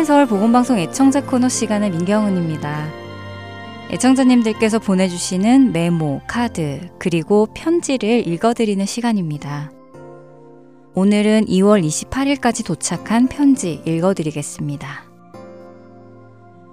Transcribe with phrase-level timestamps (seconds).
[0.00, 2.88] 하나의 복음방송 애청자 코너 시간의 민경은입니다.
[3.90, 9.70] 애청자님들께서 보내주시는 메모, 카드, 그리고 편지를 읽어드리는 시간입니다.
[10.94, 15.04] 오늘은 2월 28일까지 도착한 편지 읽어드리겠습니다.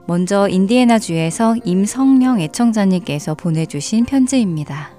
[0.07, 4.91] 먼저 인디애나주에서 임성령 애청자님께서 보내주신 편지입니다.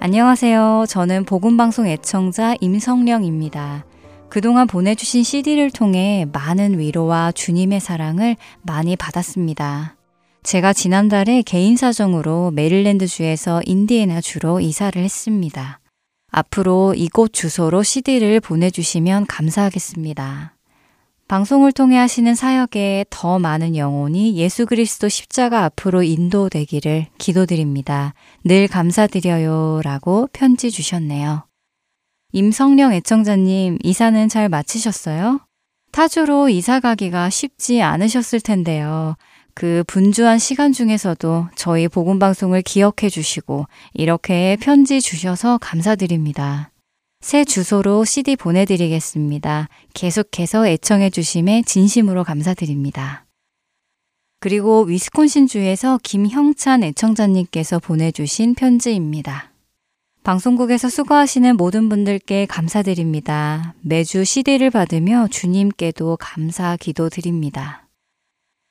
[0.00, 0.86] 안녕하세요.
[0.88, 3.84] 저는 복음방송 애청자 임성령입니다.
[4.30, 9.96] 그동안 보내주신 CD를 통해 많은 위로와 주님의 사랑을 많이 받았습니다.
[10.44, 15.80] 제가 지난달에 개인 사정으로 메릴랜드주에서 인디애나주로 이사를 했습니다.
[16.30, 20.54] 앞으로 이곳 주소로 CD를 보내주시면 감사하겠습니다.
[21.26, 28.14] 방송을 통해 하시는 사역에 더 많은 영혼이 예수 그리스도 십자가 앞으로 인도되기를 기도드립니다.
[28.44, 29.80] 늘 감사드려요.
[29.84, 31.49] 라고 편지 주셨네요.
[32.32, 35.40] 임성령 애청자님, 이사는 잘 마치셨어요?
[35.90, 39.16] 타주로 이사 가기가 쉽지 않으셨을 텐데요.
[39.54, 46.70] 그 분주한 시간 중에서도 저희 복음방송을 기억해 주시고 이렇게 편지 주셔서 감사드립니다.
[47.20, 49.68] 새 주소로 CD 보내드리겠습니다.
[49.92, 53.26] 계속해서 애청해 주심에 진심으로 감사드립니다.
[54.38, 59.49] 그리고 위스콘신주에서 김형찬 애청자님께서 보내주신 편지입니다.
[60.22, 63.74] 방송국에서 수고하시는 모든 분들께 감사드립니다.
[63.80, 67.88] 매주 CD를 받으며 주님께도 감사 기도 드립니다.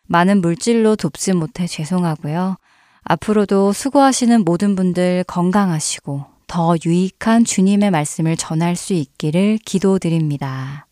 [0.06, 2.58] 많은 물질로 돕지 못해 죄송하고요.
[3.04, 10.86] 앞으로도 수고하시는 모든 분들 건강하시고 더 유익한 주님의 말씀을 전할 수 있기를 기도드립니다.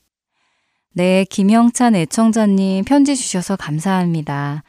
[0.94, 4.63] 네, 김영찬 애청자님 편지 주셔서 감사합니다.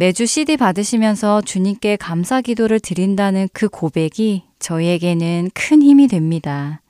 [0.00, 6.82] 매주 CD 받으시면서 주님께 감사 기도를 드린다는 그 고백이 저희에게는 큰 힘이 됩니다.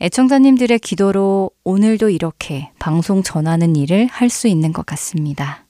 [0.00, 5.66] 애청자님들의 기도로 오늘도 이렇게 방송 전하는 일을 할 수 있는 것 같습니다.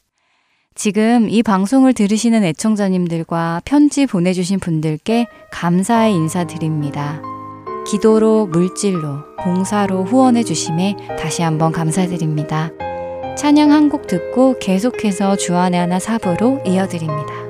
[0.77, 7.21] 지금 이 방송을 들으시는 애청자님들과 편지 보내주신 분들께 감사의 인사드립니다.
[7.91, 12.71] 기도로, 물질로, 봉사로 후원해 주심에 다시 한번 감사드립니다.
[13.41, 17.50] 찬양 한 곡 듣고 계속해서 주안의 하나 사부로 이어드립니다.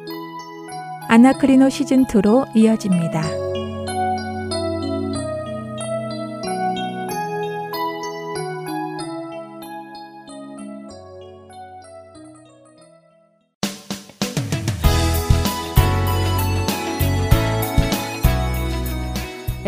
[1.13, 3.50] 아나크리노 시즌2로 이어집니다.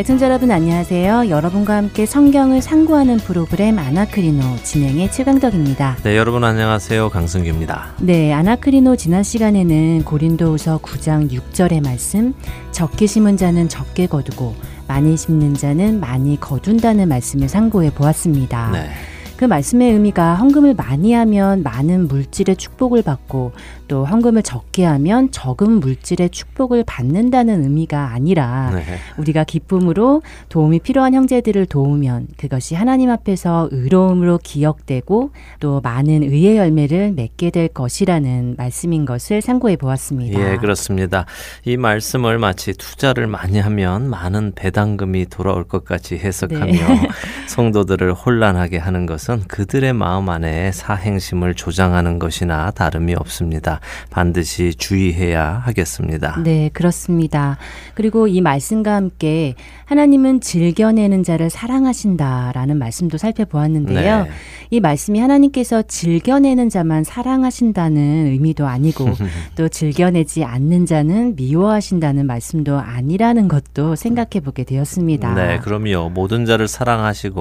[0.03, 1.29] 애청자 여러분 안녕하세요.
[1.29, 5.95] 여러분과 함께 성경을 상고하는 프로그램 아나크리노 진행의 최강덕입니다.
[6.03, 7.07] 네, 여러분 안녕하세요.
[7.07, 7.93] 강승규입니다.
[8.01, 12.33] 네, 아나크리노 지난 시간에는 고린도후서 9장 6절의 말씀
[12.71, 14.55] 적게 심은 자는 적게 거두고
[14.89, 18.71] 많이 심는 자는 많이 거둔다는 말씀을 상고해 보았습니다.
[18.73, 18.89] 네.
[19.37, 23.51] 그 말씀의 의미가 헌금을 많이 하면 많은 물질의 축복을 받고
[23.87, 28.83] 또 헌금을 적게 하면 적은 물질의 축복을 받는다는 의미가 아니라 네.
[29.17, 37.11] 우리가 기쁨으로 도움이 필요한 형제들을 도우면 그것이 하나님 앞에서 의로움으로 기억되고 또 많은 의의 열매를
[37.13, 40.39] 맺게 될 것이라는 말씀인 것을 상고해 보았습니다.
[40.39, 41.25] 예, 그렇습니다.
[41.65, 47.07] 이 말씀을 마치 투자를 많이 하면 많은 배당금이 돌아올 것 같이 해석하며 네.
[47.47, 53.79] 성도들을 혼란하게 하는 것은 그들의 마음 안에 사행심을 조장하는 것이나 다름이 없습니다.
[54.09, 56.41] 반드시 주의해야 하겠습니다.
[56.43, 57.57] 네, 그렇습니다.
[57.93, 64.23] 그리고 이 말씀과 함께 하나님은 즐겨내는 자를 사랑하신다라는 말씀도 살펴보았는데요.
[64.23, 64.29] 네.
[64.71, 69.09] 이 말씀이 하나님께서 즐겨내는 자만 사랑하신다는 의미도 아니고
[69.55, 75.35] 또 즐겨내지 않는 자는 미워하신다는 말씀도 아니라는 것도 생각해 보게 되었습니다.
[75.35, 76.09] 네, 그럼요.
[76.09, 77.32] 모든 자를 사랑하시고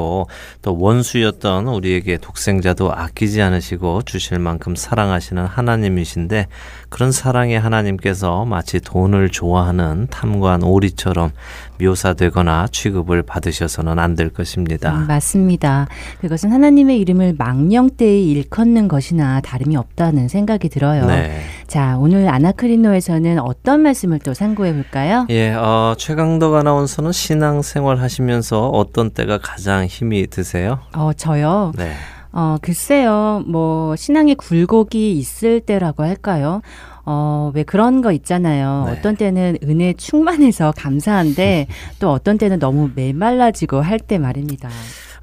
[0.63, 6.47] 또 원수였던 우리에게 독생자도 아끼지 않으시고 주실 만큼 사랑하시는 하나님이신데
[6.89, 11.33] 그런 사랑의 하나님께서 마치 돈을 좋아하는 탐관 오리처럼
[11.81, 14.93] 묘사되거나 취급을 받으셔서는 안 될 것입니다.
[14.95, 15.89] 음, 맞습니다.
[16.21, 21.07] 그것은 하나님의 이름을 망령되이 일컫는 것이나 다름이 없다는 생각이 들어요.
[21.07, 21.41] 네.
[21.67, 25.27] 자, 오늘 아나크리노에서는 어떤 말씀을 또 상고해 볼까요?
[25.31, 30.81] 예, 어, 최강덕 아나운서는 신앙생활 하시면서 어떤 때가 가장 힘이 드세요?
[30.95, 31.73] 어, 저요?
[31.77, 31.95] 네.
[32.33, 36.63] 어, 글쎄요, 뭐, 신앙의 굴곡이 있을 때라고 할까요?
[37.05, 38.85] 어, 왜 그런 거 있잖아요.
[38.87, 38.93] 네.
[38.93, 41.67] 어떤 때는 은혜 충만해서 감사한데
[41.99, 44.69] 또 어떤 때는 너무 메말라지고 할 때 말입니다.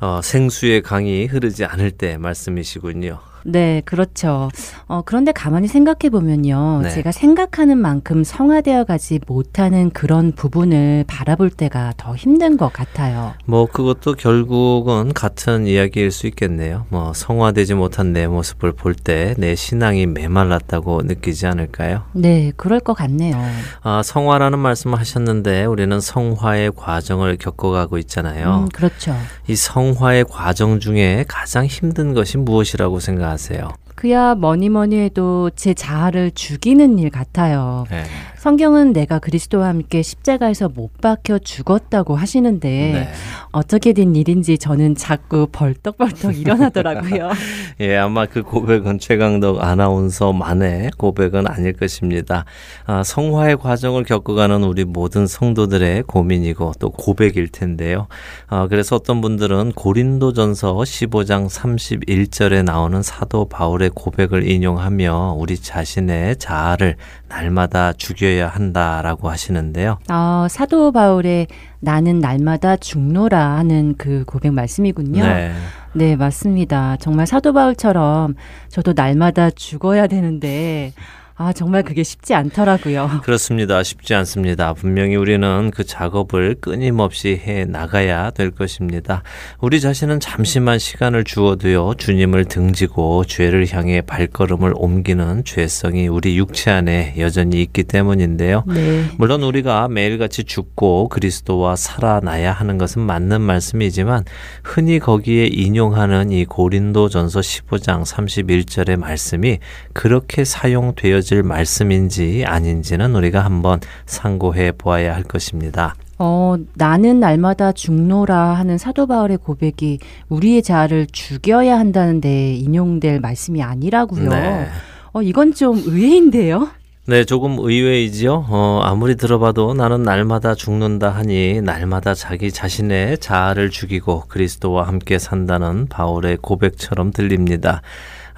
[0.02, 3.20] 어, 생수의 강이 흐르지 않을 때 말씀이시군요.
[3.46, 4.50] 네, 그렇죠.
[4.88, 6.82] 어, 그런데 가만히 생각해 보면요.
[6.84, 6.90] 네.
[6.90, 13.34] 제가 생각하는 만큼 성화되어 가지 못하는 그런 부분을 바라볼 때가 더 힘든 것 같아요.
[13.46, 16.86] 뭐, 그것도 결국은 같은 이야기일 수 있겠네요.
[16.90, 22.04] 뭐, 성화되지 못한 내 모습을 볼 때 내 신앙이 메말랐다고 느끼지 않을까요?
[22.14, 23.38] 네, 그럴 것 같네요.
[23.82, 28.64] 아, 성화라는 말씀을 하셨는데 우리는 성화의 과정을 겪어가고 있잖아요.
[28.66, 29.16] 음, 그렇죠.
[29.48, 33.29] 이 성화의 과정 중에 가장 힘든 것이 무엇이라고 생각하세요?
[33.30, 33.70] 생각하세요?
[33.96, 37.86] 그야 뭐니 뭐니 해도 제 자아를 죽이는 일 같아요.
[37.90, 38.04] 네.
[38.40, 43.12] 성경은 내가 그리스도와 함께 십자가에서 못 박혀 죽었다고 하시는데 네.
[43.52, 47.32] 어떻게 된 일인지 저는 자꾸 벌떡벌떡 일어나더라고요.
[47.82, 52.46] 예, 아마 그 고백은 최강덕 아나운서만의 고백은 아닐 것입니다.
[52.86, 58.08] 아, 성화의 과정을 겪어가는 우리 모든 성도들의 고민이고 또 고백일 텐데요.
[58.48, 66.96] 아, 그래서 어떤 분들은 고린도전서 15장 31절에 나오는 사도 바울의 고백을 인용하며 우리 자신의 자아를
[67.30, 70.00] 날마다 죽여야 한다라고 하시는데요.
[70.10, 71.48] 아, 사도 바울의
[71.80, 75.24] 나는 날마다 죽노라 하는 그 고백 말씀이군요.
[75.24, 75.54] 네.
[75.94, 76.98] 네, 맞습니다.
[76.98, 78.36] 정말 사도 바울처럼
[78.68, 80.94] 저도 날마다 죽어야 되는데
[81.42, 83.22] 아, 정말 그게 쉽지 않더라고요.
[83.24, 83.82] 그렇습니다.
[83.82, 84.74] 쉽지 않습니다.
[84.74, 89.24] 분명히 우리는 그 작업을 끊임없이 해 나가야 될 것입니다.
[89.62, 97.16] 우리 자신은 잠시만 시간을 주어도요, 주님을 등지고 죄를 향해 발걸음을 옮기는 죄성이 우리 육체 안에
[97.20, 98.66] 여전히 있기 때문인데요.
[98.68, 99.06] 네.
[99.18, 104.26] 물론 우리가 매일같이 죽고 그리스도와 살아나야 하는 것은 맞는 말씀이지만
[104.62, 109.60] 흔히 거기에 인용하는 이 고린도 전서 15장 31절의 말씀이
[109.94, 115.96] 그렇게 사용되어 주어질 말씀인지 아닌지는 우리가 한번 상고해 보아야 할 것입니다.
[116.18, 123.62] 어, 나는 날마다 죽노라 하는 사도 바울의 고백이 우리의 자아를 죽여야 한다는 데 인용될 말씀이
[123.62, 124.30] 아니라고요.
[124.30, 124.68] 네.
[125.14, 126.70] 어, 이건 좀 의외인데요.
[127.06, 128.46] 네, 조금 의외이지요.
[128.50, 135.88] 어, 아무리 들어봐도 나는 날마다 죽는다 하니 날마다 자기 자신의 자아를 죽이고 그리스도와 함께 산다는
[135.88, 137.82] 바울의 고백처럼 들립니다.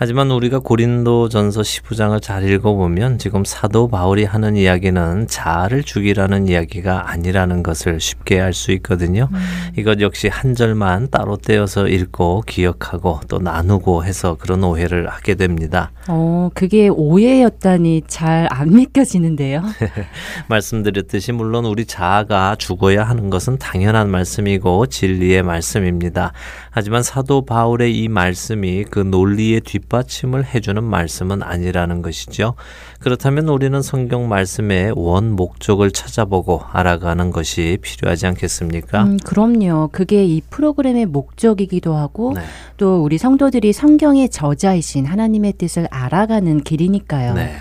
[0.02, 7.12] 하지만 우리가 고린도 전서 15장을 잘 읽어보면 지금 사도 바울이 하는 이야기는 자아를 죽이라는 이야기가
[7.12, 9.30] 아니라는 것을 쉽게 알 수 있거든요.
[9.32, 9.40] 음.
[9.78, 15.92] 이것 역시 한 절만 따로 떼어서 읽고 기억하고 또 나누고 해서 그런 오해를 하게 됩니다.
[16.08, 19.62] 어, 그게 오해였다니 잘 안 믿겨지는데요.
[20.50, 26.34] 말씀드렸듯이 물론 우리 자아가 죽어야 하는 것은 당연한 말씀이고 진리의 말씀입니다.
[26.74, 32.56] 하지만 사도 바울의 이 말씀이 그 논리의 뒷받침을 해주는 말씀은 아니라는 것이죠.
[33.00, 39.04] 그렇다면 우리는 성경 말씀의 원 목적을 찾아보고 알아가는 것이 필요하지 않겠습니까?
[39.04, 39.90] 음, 그럼요.
[39.92, 42.42] 그게 이 프로그램의 목적이기도 하고 네.
[42.78, 47.34] 또 우리 성도들이 성경의 저자이신 하나님의 뜻을 알아가는 길이니까요.
[47.34, 47.54] 네.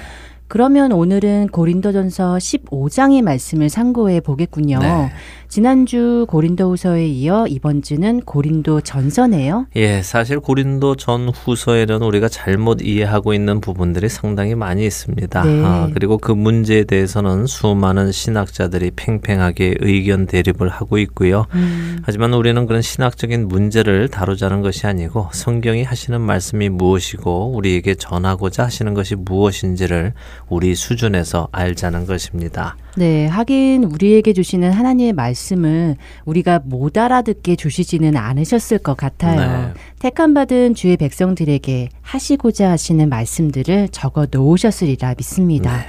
[0.51, 4.81] 그러면 오늘은 고린도전서 15장의 말씀을 상고해 보겠군요.
[4.81, 5.11] 네.
[5.51, 9.67] 지난주 고린도후서에 이어 이번 주는 고린도 전서네요.
[9.75, 15.43] 예, 사실 고린도 전후서에는 우리가 잘못 이해하고 있는 부분들이 상당히 많이 있습니다.
[15.43, 15.63] 네.
[15.65, 21.47] 아, 그리고 그 문제에 대해서는 수많은 신학자들이 팽팽하게 의견 대립을 하고 있고요.
[21.55, 21.99] 음.
[22.05, 28.95] 하지만 우리는 그런 신학적인 문제를 다루자는 것이 아니고 성경이 하시는 말씀이 무엇이고 우리에게 전하고자 하시는
[28.95, 30.13] 것이 무엇인지를
[30.49, 32.77] 우리 수준에서 알자는 것입니다.
[32.97, 39.69] 네, 하긴 우리에게 주시는 하나님의 말씀을 우리가 못 알아듣게 주시지는 않으셨을 것 같아요.
[39.69, 39.75] 네.
[40.01, 45.77] 택함 받은 주의 백성들에게 하시고자 하시는 말씀들을 적어 놓으셨으리라 믿습니다.
[45.77, 45.87] 네.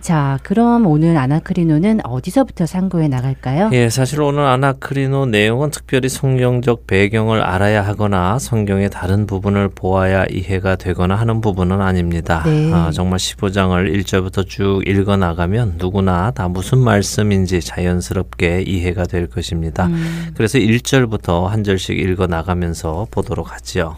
[0.00, 3.68] 자, 그럼 오늘 아나크리노는 어디서부터 상고해 나갈까요?
[3.72, 10.76] 예, 사실 오늘 아나크리노 내용은 특별히 성경적 배경을 알아야 하거나 성경의 다른 부분을 보아야 이해가
[10.76, 12.42] 되거나 하는 부분은 아닙니다.
[12.46, 12.72] 네.
[12.72, 19.86] 아, 정말 15장을 1절부터 쭉 읽어 나가면 누구나 다 무슨 말씀인지 자연스럽게 이해가 될 것입니다.
[19.86, 20.32] 음.
[20.34, 23.96] 그래서 1절부터 한 절씩 읽어 나가면서 보도록 하죠.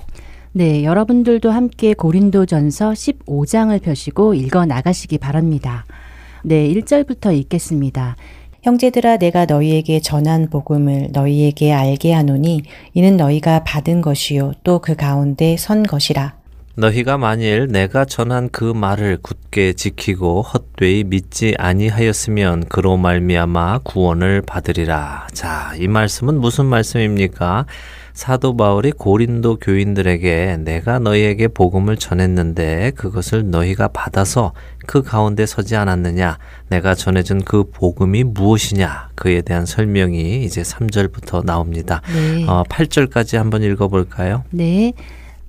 [0.55, 5.87] 네, 여러분들도 함께 고린도전서 15장을 펴시고 읽어 나가시기 바랍니다.
[6.43, 8.17] 네, 1절부터 읽겠습니다.
[8.63, 12.63] 형제들아 내가 너희에게 전한 복음을 너희에게 알게 하노니
[12.95, 16.35] 이는 너희가 받은 것이요 또 그 가운데 선 것이라.
[16.75, 25.29] 너희가 만일 내가 전한 그 말을 굳게 지키고 헛되이 믿지 아니하였으면 그로 말미암아 구원을 받으리라.
[25.33, 27.67] 자, 이 말씀은 무슨 말씀입니까?
[28.15, 34.53] 사도 바울이 고린도 교인들에게 내가 너희에게 복음을 전했는데 그것을 너희가 받아서
[34.87, 36.39] 그 가운데 서지 않았느냐?
[36.69, 39.11] 내가 전해준 그 복음이 무엇이냐?
[39.15, 42.03] 그에 대한 설명이 이제 3절부터 나옵니다.
[42.13, 42.47] 네.
[42.47, 44.45] 어, 8절까지 한번 읽어 볼까요?
[44.51, 44.93] 네.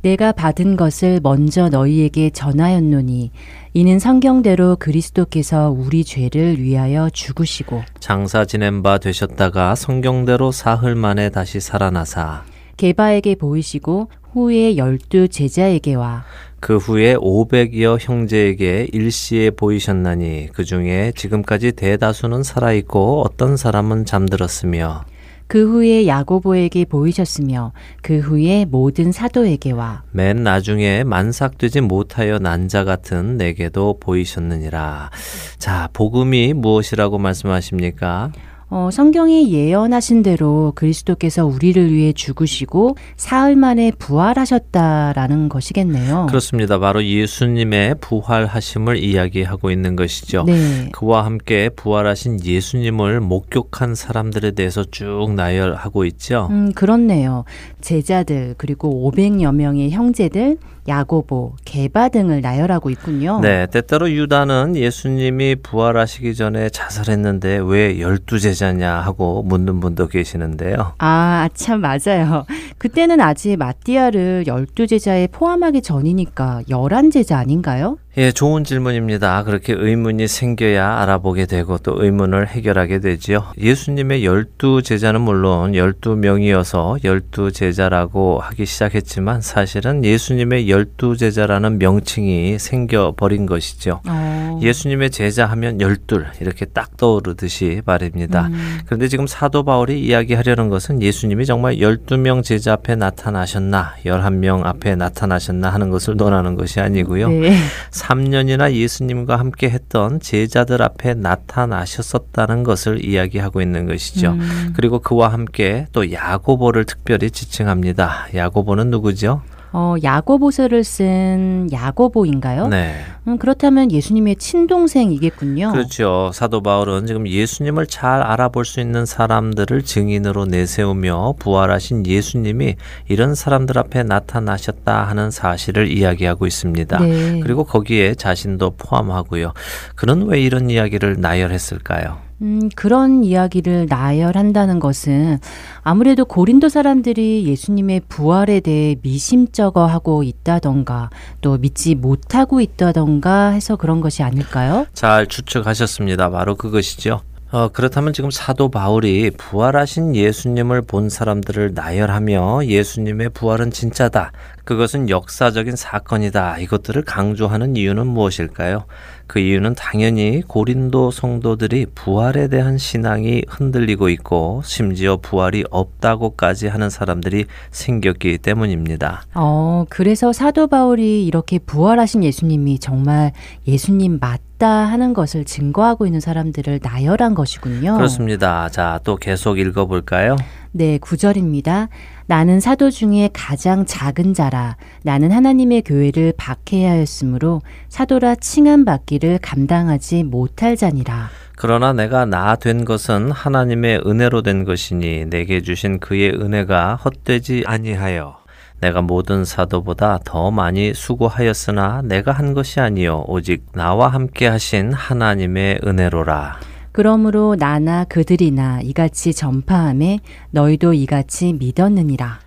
[0.04, 3.32] 내가 받은 것을 먼저 너희에게 전하였노니
[3.74, 11.62] 이는 성경대로 그리스도께서 우리 죄를 위하여 죽으시고 장사 지낸 바 되셨다가 성경대로 사흘 만에 다시
[11.62, 12.44] 살아나사
[12.78, 16.26] 게바에게 보이시고 후에 열두 제자에게와
[16.60, 25.06] 그 후에 오백여 형제에게 일시에 보이셨나니 그 중에 지금까지 대다수는 살아있고 어떤 사람은 잠들었으며
[25.48, 34.00] 그 후에 야고보에게 보이셨으며 그 후에 모든 사도에게와 맨 나중에 만삭되지 못하여 난자 같은 내게도
[34.00, 35.12] 보이셨느니라.
[35.60, 38.32] 자, 복음이 무엇이라고 말씀하십니까?
[38.76, 46.26] 어, 성경이 예언하신 대로 그리스도께서 우리를 위해 죽으시고 사흘 만에 부활하셨다라는 것이겠네요.
[46.28, 46.80] 그렇습니다.
[46.80, 50.46] 바로 예수님의 부활하심을 이야기하고 있는 것이죠.
[50.48, 50.90] 네.
[50.92, 56.48] 그와 함께 부활하신 예수님을 목격한 사람들에 대해서 쭉 나열하고 있죠.
[56.50, 57.44] 음, 그렇네요.
[57.82, 63.40] 제자들 그리고 500여 명의 형제들 야고보, 게바 등을 나열하고 있군요.
[63.42, 70.94] 네, 때때로 유다는 예수님이 부활하시기 전에 자살했는데 왜 열두 제자 냐 하고 묻는 분도 계시는데요.
[71.00, 72.46] 아, 참 맞아요.
[72.78, 77.98] 그때는 아직 마띠아를 열두 제자에 포함하기 전이니까 열한 제자 아닌가요?
[78.16, 79.44] 예, 좋은 질문입니다.
[79.44, 83.46] 그렇게 의문이 생겨야 알아보게 되고 또 의문을 해결하게 되지요.
[83.58, 92.60] 예수님의 열두 제자는 물론 열두 명이어서 열두 제자라고 하기 시작했지만 사실은 예수님의 열두 제자라는 명칭이
[92.60, 94.02] 생겨버린 것이죠.
[94.08, 94.60] 어.
[94.62, 98.46] 예수님의 제자 하면 열둘 이렇게 딱 떠오르듯이 말입니다.
[98.46, 98.80] 음.
[98.86, 104.66] 그런데 지금 사도 바울이 이야기하려는 것은 예수님이 정말 열두 명 제자 앞에 나타나셨나, 열한 명
[104.68, 107.30] 앞에 나타나셨나 하는 것을 논하는 것이 아니고요.
[107.30, 107.58] 네.
[108.04, 114.32] 3년이나 예수님과 함께 했던 제자들 앞에 나타나셨었다는 것을 이야기하고 있는 것이죠.
[114.32, 114.74] 음.
[114.76, 118.28] 그리고 그와 함께 또 야고보를 특별히 지칭합니다.
[118.36, 119.42] 야고보는 누구죠?
[119.76, 122.68] 어, 야고보서를 쓴 야고보인가요?
[122.68, 122.96] 네.
[123.28, 125.72] 음, 그렇다면 예수님의 친동생이겠군요.
[125.72, 126.30] 그렇죠.
[126.32, 132.76] 사도 바울은 지금 예수님을 잘 알아볼 수 있는 사람들을 증인으로 내세우며 부활하신 예수님이
[133.10, 137.00] 이런 사람들 앞에 나타나셨다 하는 사실을 이야기하고 있습니다.
[137.00, 137.40] 네.
[137.42, 139.54] 그리고 거기에 자신도 포함하고요.
[139.96, 142.33] 그는 왜 이런 이야기를 나열했을까요?
[142.44, 145.40] 음, 그런 이야기를 나열한다는 것은
[145.82, 151.10] 아무래도 고린도 사람들이 예수님의 부활에 대해 미심쩍어 하고 있다던가
[151.42, 154.86] 또 믿지 못하고 있다던가 해서 그런 것이 아닐까요?
[154.94, 156.30] 잘 추측하셨습니다.
[156.30, 157.22] 바로 그것이죠.
[157.54, 164.32] 어, 그렇다면 지금 사도 바울이 부활하신 예수님을 본 사람들을 나열하며 예수님의 부활은 진짜다.
[164.66, 166.58] 그것은 역사적인 사건이다.
[166.58, 168.86] 이것들을 강조하는 이유는 무엇일까요?
[169.28, 177.46] 그 이유는 당연히 고린도 성도들이 부활에 대한 신앙이 흔들리고 있고 심지어 부활이 없다고까지 하는 사람들이
[177.72, 179.24] 생겼기 때문입니다.
[179.34, 183.32] 어, 그래서 사도 바울이 이렇게 부활하신 예수님이 정말
[183.68, 187.96] 예수님 맞다 하는 것을 증거하고 있는 사람들을 나열한 것이군요.
[187.96, 188.70] 그렇습니다.
[188.70, 190.36] 자, 또 계속 읽어볼까요?
[190.76, 191.88] 네, 9절입니다.
[192.26, 200.76] 나는 사도 중에 가장 작은 자라 나는 하나님의 교회를 박해하였으므로 사도라 칭함 받기를 감당하지 못할
[200.76, 201.30] 자니라.
[201.56, 208.38] 그러나 내가 나 된 것은 하나님의 은혜로 된 것이니 내게 주신 그의 은혜가 헛되지 아니하여
[208.80, 215.82] 내가 모든 사도보다 더 많이 수고하였으나 내가 한 것이 아니요 오직 나와 함께 하신 하나님의
[215.86, 216.73] 은혜로라.
[216.94, 220.20] 그러므로 나나 그들이나 이같이 전파함에
[220.52, 222.43] 너희도 이같이 믿었느니라.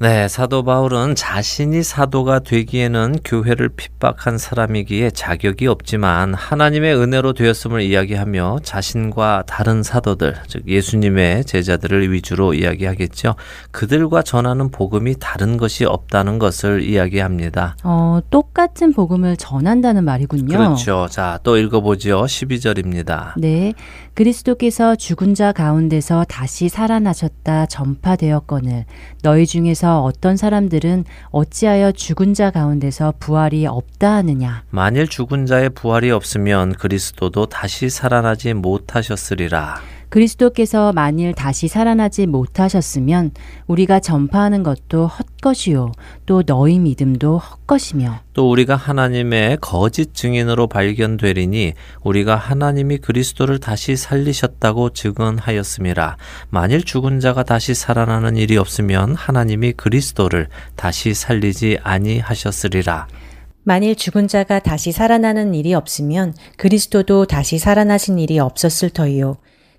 [0.00, 8.60] 네, 사도 바울은 자신이 사도가 되기에는 교회를 핍박한 사람이기에 자격이 없지만 하나님의 은혜로 되었음을 이야기하며
[8.62, 13.34] 자신과 다른 사도들, 즉 예수님의 제자들을 위주로 이야기하겠죠.
[13.72, 17.76] 그들과 전하는 복음이 다른 것이 없다는 것을 이야기합니다.
[17.82, 20.56] 어, 똑같은 복음을 전한다는 말이군요.
[20.56, 21.08] 그렇죠.
[21.10, 22.22] 자, 또 읽어보죠.
[22.22, 23.32] 12절입니다.
[23.36, 23.74] 네.
[24.18, 28.84] 그리스도께서 죽은 자 가운데서 다시 살아나셨다 전파되었거늘
[29.22, 34.64] 너희 중에서 어떤 사람들은 어찌하여 죽은 자 가운데서 부활이 없다 하느냐?
[34.70, 39.76] 만일 죽은 자의 부활이 없으면 그리스도도 다시 살아나지 못하셨으리라
[40.08, 43.32] 그리스도께서 만일 다시 살아나지 못하셨으면
[43.66, 45.92] 우리가 전파하는 것도 헛것이요.
[46.26, 48.20] 또 너희 믿음도 헛것이며.
[48.32, 56.16] 또 우리가 하나님의 거짓 증인으로 발견되리니 우리가 하나님이 그리스도를 다시 살리셨다고 증언하였음이라
[56.50, 63.08] 만일 죽은 자가 다시 살아나는 일이 없으면 하나님이 그리스도를 다시 살리지 아니하셨으리라.
[63.64, 69.36] 만일 죽은 자가 다시 살아나는 일이 없으면 그리스도도 다시 살아나신 일이 없었을 터이요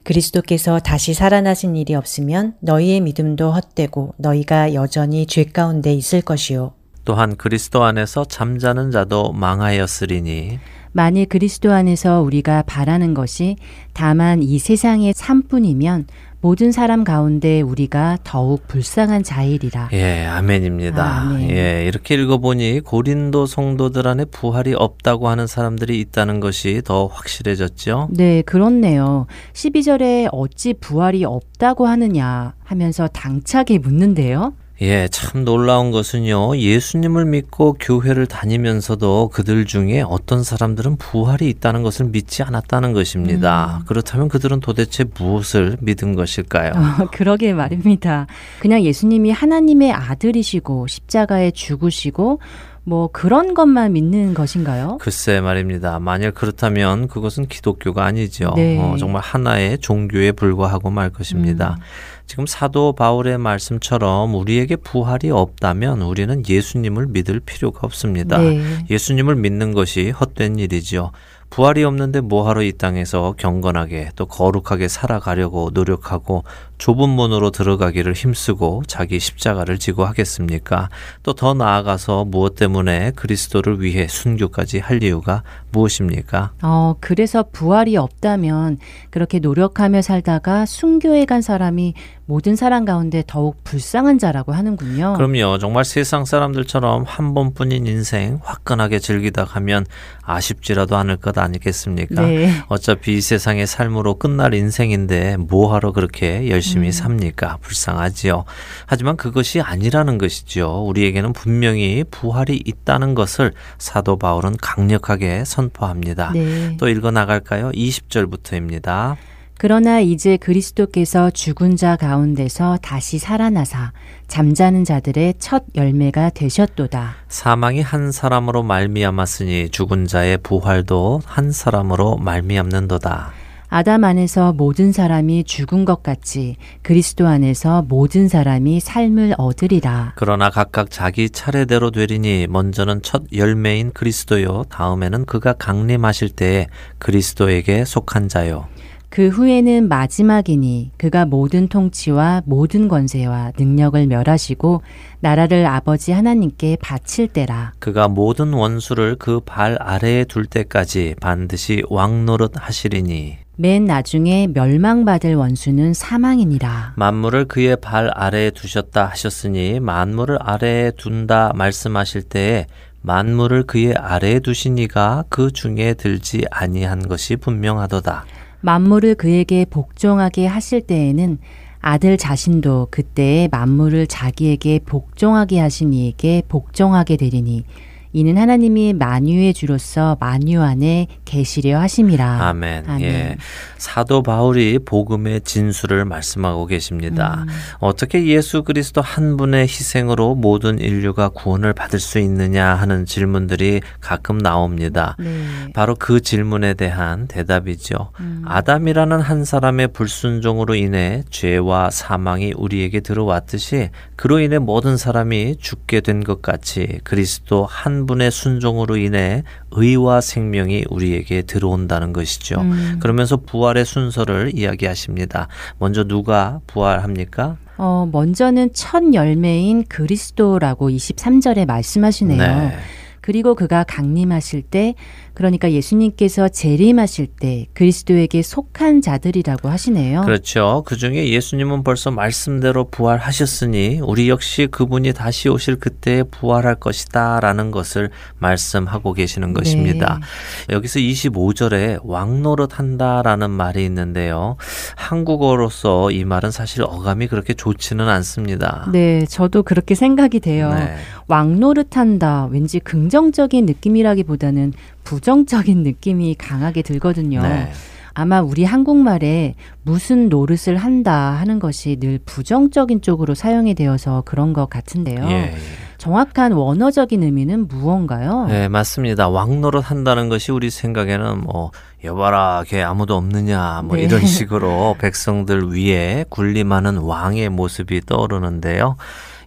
[0.10, 6.74] 그리스도께서 다시 살아나신 일이 없으면 너희의 믿음도 헛되고 너희가 여전히 죄 가운데 있을 것이요.
[7.06, 10.58] 또한 그리스도 안에서 잠자는 자도 망하였으리니
[10.94, 13.58] 만일 그리스도 안에서 우리가 바라는 것이
[13.94, 16.08] 다만 이 세상의 삶뿐이면
[16.42, 19.90] 모든 사람 가운데 우리가 더욱 불쌍한 자일이라.
[19.92, 21.04] 예, 아멘입니다.
[21.04, 21.50] 아, 아멘.
[21.52, 28.10] 예, 이렇게 읽어보니 고린도 성도들 안에 부활이 없다고 하는 사람들이 있다는 것이 더 확실해졌죠?
[28.12, 29.28] 네, 그렇네요.
[29.54, 34.54] 12절에 어찌 부활이 없다고 하느냐 하면서 당차게 묻는데요.
[34.82, 42.06] 예, 참 놀라운 것은요, 예수님을 믿고 교회를 다니면서도 그들 중에 어떤 사람들은 부활이 있다는 것을
[42.06, 43.80] 믿지 않았다는 것입니다.
[43.82, 43.86] 음.
[43.88, 46.72] 그렇다면 그들은 도대체 무엇을 믿은 것일까요?
[46.72, 48.28] 어, 그러게 말입니다.
[48.60, 52.40] 그냥 예수님이 하나님의 아들이시고 십자가에 죽으시고
[52.86, 54.98] 뭐 그런 것만 믿는 것인가요?
[55.00, 56.00] 글쎄 말입니다.
[56.00, 58.54] 만약 그렇다면 그것은 기독교가 아니죠.
[58.56, 58.80] 네.
[58.80, 61.76] 어, 정말 하나의 종교에 불과하고 말 것입니다.
[61.78, 61.84] 음.
[62.30, 68.38] 지금 사도 바울의 말씀처럼 우리에게 부활이 없다면 우리는 예수님을 믿을 필요가 없습니다.
[68.38, 68.86] 네.
[68.88, 71.12] 예수님을 믿는 것이 헛된 일이죠.
[71.50, 76.44] 부활이 없는데 뭐하러 이 땅에서 경건하게 또 거룩하게 살아가려고 노력하고
[76.80, 80.90] 좁은 문으로 들어가기를 힘쓰고 자기 십자가를 지고 하겠습니까?
[81.24, 86.52] 또 더 나아가서 무엇 때문에 그리스도를 위해 순교까지 할 이유가 무엇입니까?
[86.64, 91.94] 어, 그래서 부활이 없다면 그렇게 노력하며 살다가 순교해 간 사람이
[92.26, 95.14] 모든 사람 가운데 더욱 불쌍한 자라고 하는군요.
[95.16, 95.58] 그럼요.
[95.60, 99.86] 정말 세상 사람들처럼 한 번뿐인 인생 화끈하게 즐기다 가면
[100.22, 102.22] 아쉽지라도 않을 것 아니겠습니까?
[102.22, 102.52] 네.
[102.68, 106.92] 어차피 이 세상의 삶으로 끝날 인생인데 뭐하러 그렇게 열심히 열심히 음.
[106.92, 107.58] 삽니까?
[107.62, 108.46] 불쌍하지요.
[108.86, 110.86] 하지만 그것이 아니라는 것이죠.
[110.86, 116.32] 우리에게는 분명히 부활이 있다는 것을 사도 바울은 강력하게 선포합니다.
[116.34, 116.78] 네.
[116.78, 117.72] 또 읽어 나갈까요?
[117.72, 119.18] 20절부터입니다.
[119.58, 123.92] 그러나 이제 그리스도께서 죽은 자 가운데서 다시 살아나사
[124.28, 127.16] 잠자는 자들의 첫 열매가 되셨도다.
[127.28, 133.39] 사망이 한 사람으로 말미암았으니 죽은 자의 부활도 한 사람으로 말미암는도다.
[133.72, 140.14] 아담 안에서 모든 사람이 죽은 것 같이 그리스도 안에서 모든 사람이 삶을 얻으리라.
[140.16, 148.28] 그러나 각각 자기 차례대로 되리니 먼저는 첫 열매인 그리스도요 다음에는 그가 강림하실 때에 그리스도에게 속한
[148.28, 148.68] 자요.
[149.12, 154.82] 그 후에는 마지막이니 그가 모든 통치와 모든 권세와 능력을 멸하시고
[155.20, 157.74] 나라를 아버지 하나님께 바칠 때라.
[157.80, 165.94] 그가 모든 원수를 그 발 아래에 둘 때까지 반드시 왕노릇 하시리니 맨 나중에 멸망받을 원수는
[165.94, 166.94] 사망이니라.
[166.96, 172.68] 만물을 그의 발 아래에 두셨다 하셨으니 만물을 아래에 둔다 말씀하실 때에
[173.02, 178.24] 만물을 그의 아래에 두시니가 그 중에 들지 아니한 것이 분명하도다.
[178.62, 181.40] 만물을 그에게 복종하게 하실 때에는
[181.82, 187.66] 아들 자신도 그때에 만물을 자기에게 복종하게 하신 이에게 복종하게 되리니
[188.14, 192.48] 이는 하나님이 만유의 주로서 만유 안에 계시려 하심이라.
[192.48, 192.86] 아멘.
[192.88, 193.02] 아멘.
[193.02, 193.38] 예.
[193.78, 197.46] 사도 바울이 복음의 진수를 말씀하고 계십니다.
[197.48, 197.54] 음.
[197.80, 204.38] 어떻게 예수 그리스도 한 분의 희생으로 모든 인류가 구원을 받을 수 있느냐 하는 질문들이 가끔
[204.38, 205.16] 나옵니다.
[205.20, 205.44] 네.
[205.74, 208.12] 바로 그 질문에 대한 대답이죠.
[208.20, 208.44] 음.
[208.46, 216.20] 아담이라는 한 사람의 불순종으로 인해 죄와 사망이 우리에게 들어왔듯이 그로 인해 모든 사람이 죽게 된
[216.24, 222.62] 것 같이 그리스도 한 분의 순종으로 인해 의와 생명이 우리에게 들어온다는 것이죠.
[222.62, 222.98] 음.
[223.00, 225.48] 그러면서 부활의 순서를 이야기하십니다.
[225.78, 227.58] 먼저 누가 부활합니까?
[227.78, 232.38] 어, 먼저는 첫 열매인 그리스도라고 23절에 말씀하시네요.
[232.38, 232.78] 네.
[233.22, 234.96] 그리고 그가 강림하실 때
[235.40, 240.24] 그러니까 예수님께서 재림하실 때 그리스도에게 속한 자들이라고 하시네요.
[240.24, 240.84] 그렇죠.
[240.86, 247.72] 그 중에 예수님은 벌써 말씀대로 부활하셨으니 우리 역시 그분이 다시 오실 그때에 부활할 것이다 라는
[247.72, 250.20] 것을 말씀하고 계시는 것입니다.
[250.68, 250.76] 네.
[250.76, 254.58] 여기서 25절에 왕노릇 한다 라는 말이 있는데요.
[254.98, 258.90] 한국어로서 이 말은 사실 어감이 그렇게 좋지는 않습니다.
[258.92, 260.74] 네, 저도 그렇게 생각이 돼요.
[260.74, 260.98] 네.
[261.28, 262.50] 왕노릇 한다.
[262.52, 264.74] 왠지 긍정적인 느낌이라기보다는
[265.10, 267.42] 부정적인 느낌이 강하게 들거든요.
[267.42, 267.72] 네.
[268.14, 274.70] 아마 우리 한국말에 무슨 노릇을 한다 하는 것이 늘 부정적인 쪽으로 사용이 되어서 그런 것
[274.70, 275.26] 같은데요.
[275.30, 275.56] 예, 예.
[275.98, 278.46] 정확한 원어적인 의미는 무언가요?
[278.50, 279.30] 네, 맞습니다.
[279.30, 281.72] 왕노릇 한다는 것이 우리 생각에는 뭐
[282.04, 284.04] 여봐라, 걔 아무도 없느냐, 뭐 네.
[284.04, 288.96] 이런 식으로 백성들 위에 군림하는 왕의 모습이 떠오르는데요.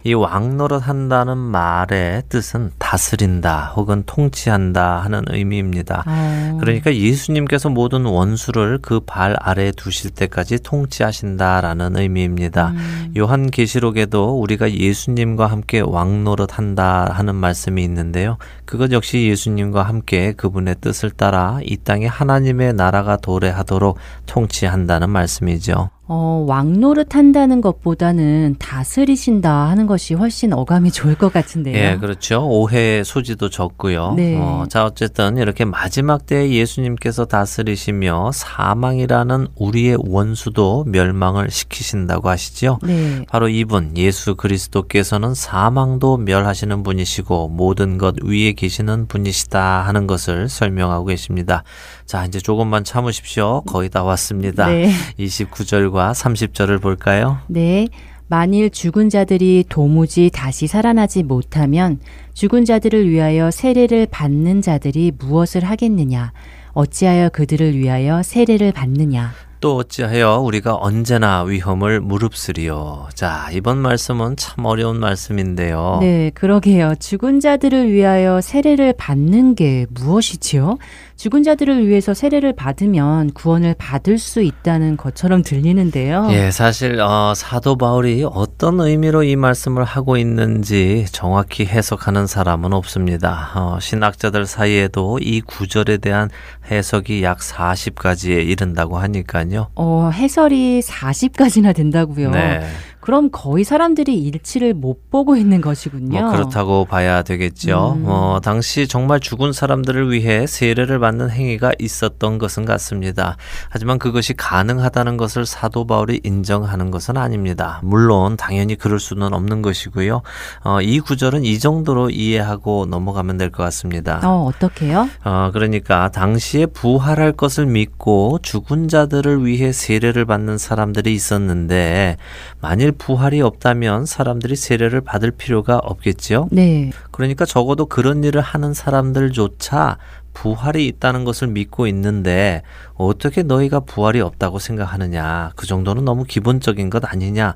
[0.03, 6.03] 이 왕노릇 한다는 말의 뜻은 다스린다 혹은 통치한다 하는 의미입니다.
[6.05, 6.57] 아.
[6.59, 12.69] 그러니까 예수님께서 모든 원수를 그 발 아래에 두실 때까지 통치하신다라는 의미입니다.
[12.69, 13.13] 음.
[13.17, 18.37] 요한 계시록에도 우리가 예수님과 함께 왕노릇 한다 하는 말씀이 있는데요.
[18.65, 25.89] 그것 역시 예수님과 함께 그분의 뜻을 따라 이 땅에 하나님의 나라가 도래하도록 통치한다는 말씀이죠.
[26.05, 31.77] 어, 왕노릇 한다는 것보다는 다스리신다 하는 것이 훨씬 어감이 좋을 것 같은데요.
[31.77, 32.45] 예, 그렇죠.
[32.45, 34.13] 오해 소지도 적고요.
[34.17, 34.37] 네.
[34.37, 42.79] 어, 자, 어쨌든 이렇게 마지막 때에 예수님께서 다스리시며 사망이라는 우리의 원수도 멸망을 시키신다고 하시죠.
[42.83, 43.23] 네.
[43.29, 51.05] 바로 이분 예수 그리스도께서는 사망도 멸하시는 분이시고 모든 것 위에 계시는 분이시다 하는 것을 설명하고
[51.05, 51.63] 계십니다.
[52.05, 53.61] 자, 이제 조금만 참으십시오.
[53.61, 54.67] 거의 다 왔습니다.
[54.67, 54.91] 네.
[55.19, 57.39] 29절과 30절을 볼까요?
[57.47, 57.87] 네.
[58.27, 61.99] 만일 죽은 자들이 도무지 다시 살아나지 못하면
[62.33, 66.31] 죽은 자들을 위하여 세례를 받는 자들이 무엇을 하겠느냐?
[66.73, 69.33] 어찌하여 그들을 위하여 세례를 받느냐?
[69.59, 73.07] 또 어찌하여 우리가 언제나 위험을 무릅쓰리요.
[73.13, 75.99] 자, 이번 말씀은 참 어려운 말씀인데요.
[76.01, 76.95] 네, 그러게요.
[76.99, 80.79] 죽은 자들을 위하여 세례를 받는 게 무엇이지요?
[81.23, 86.27] 죽은 자들을 위해서 세례를 받으면 구원을 받을 수 있다는 것처럼 들리는데요.
[86.31, 93.51] 예, 사실 어, 사도 바울이 어떤 의미로 이 말씀을 하고 있는지 정확히 해석하는 사람은 없습니다.
[93.55, 96.29] 어, 신학자들 사이에도 이 구절에 대한
[96.69, 99.69] 해석이 약 40가지에 이른다고 하니까요.
[99.75, 102.31] 어, 해설이 40가지나 된다고요.
[102.31, 102.67] 네.
[103.03, 106.21] 그럼 거의 사람들이 일치를 못 보고 있는 것이군요.
[106.21, 107.97] 뭐 그렇다고 봐야 되겠죠.
[107.97, 108.05] 음.
[108.07, 113.35] 어, 당시 정말 죽은 사람들을 위해 세례를 받는 행위가 있었던 것은 같습니다.
[113.69, 117.81] 하지만 그것이 가능하다는 것을 사도 바울이 인정하는 것은 아닙니다.
[117.83, 120.21] 물론 당연히 그럴 수는 없는 것이고요.
[120.63, 124.21] 어, 이 구절은 이 정도로 이해하고 넘어가면 될 것 같습니다.
[124.23, 125.09] 어, 어떻게요?
[125.25, 132.15] 어, 그러니까 당시에 부활할 것을 믿고 죽은 자들을 위해 세례를 받는 사람들이 있었는데
[132.61, 136.47] 만일 부활이 없다면 사람들이 세례를 받을 필요가 없겠지요.
[136.51, 136.91] 네.
[137.11, 139.97] 그러니까 적어도 그런 일을 하는 사람들조차
[140.33, 142.63] 부활이 있다는 것을 믿고 있는데
[142.95, 145.51] 어떻게 너희가 부활이 없다고 생각하느냐.
[145.55, 147.55] 그 정도는 너무 기본적인 것 아니냐.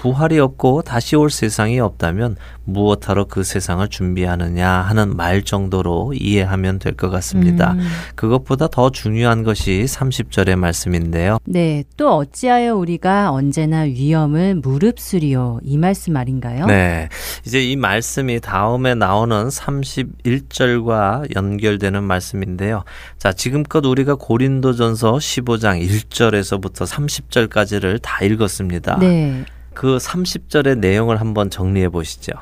[0.00, 6.98] 부활이 없고 다시 올 세상이 없다면 무엇하러 그 세상을 준비하느냐 하는 말 정도로 이해하면 될
[6.98, 7.72] 것 같습니다.
[7.72, 7.86] 음.
[8.16, 11.38] 그것보다 더 중요한 것이 30절의 말씀인데요.
[11.44, 16.66] 네, 또 어찌하여 우리가 언제나 위험을 무릅쓰리요 이 말씀 말인가요?
[16.66, 17.08] 네.
[17.46, 22.84] 이제 이 말씀이 다음에 나오는 31절과 연결되는 말씀인데요.
[23.18, 28.98] 자, 지금껏 우리가 고린도전서 15장 1절에서부터 30절까지를 다 읽었습니다.
[28.98, 29.44] 네.
[29.78, 32.32] 그 30절의 내용을 한번 정리해 보시죠.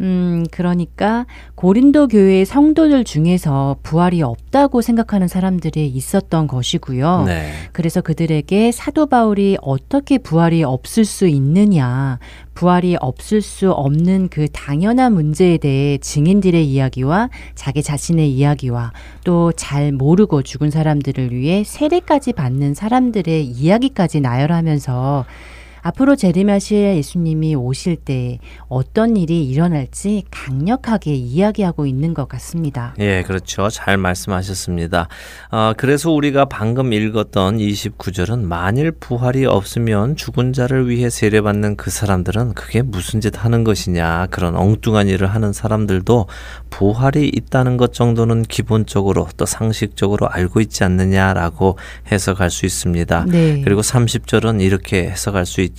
[0.00, 7.24] 음, 그러니까 고린도 교회의 성도들 중에서 부활이 없다고 생각하는 사람들이 있었던 것이고요.
[7.26, 7.50] 네.
[7.72, 12.20] 그래서 그들에게 사도 바울이 어떻게 부활이 없을 수 있느냐,
[12.54, 18.92] 부활이 없을 수 없는 그 당연한 문제에 대해 증인들의 이야기와 자기 자신의 이야기와
[19.24, 25.24] 또 잘 모르고 죽은 사람들을 위해 세례까지 받는 사람들의 이야기까지 나열하면서
[25.82, 28.38] 앞으로 재림하실 예수님이 오실 때
[28.68, 32.94] 어떤 일이 일어날지 강력하게 이야기하고 있는 것 같습니다.
[32.98, 33.68] 예, 그렇죠.
[33.68, 35.08] 잘 말씀하셨습니다.
[35.50, 42.54] 어, 그래서 우리가 방금 읽었던 29절은 만일 부활이 없으면 죽은 자를 위해 세례받는 그 사람들은
[42.54, 46.26] 그게 무슨 짓 하는 것이냐 그런 엉뚱한 일을 하는 사람들도
[46.70, 51.78] 부활이 있다는 것 정도는 기본적으로 또 상식적으로 알고 있지 않느냐라고
[52.10, 53.26] 해석할 수 있습니다.
[53.28, 53.62] 네.
[53.64, 55.77] 그리고 30절은 이렇게 해석할 수 있죠.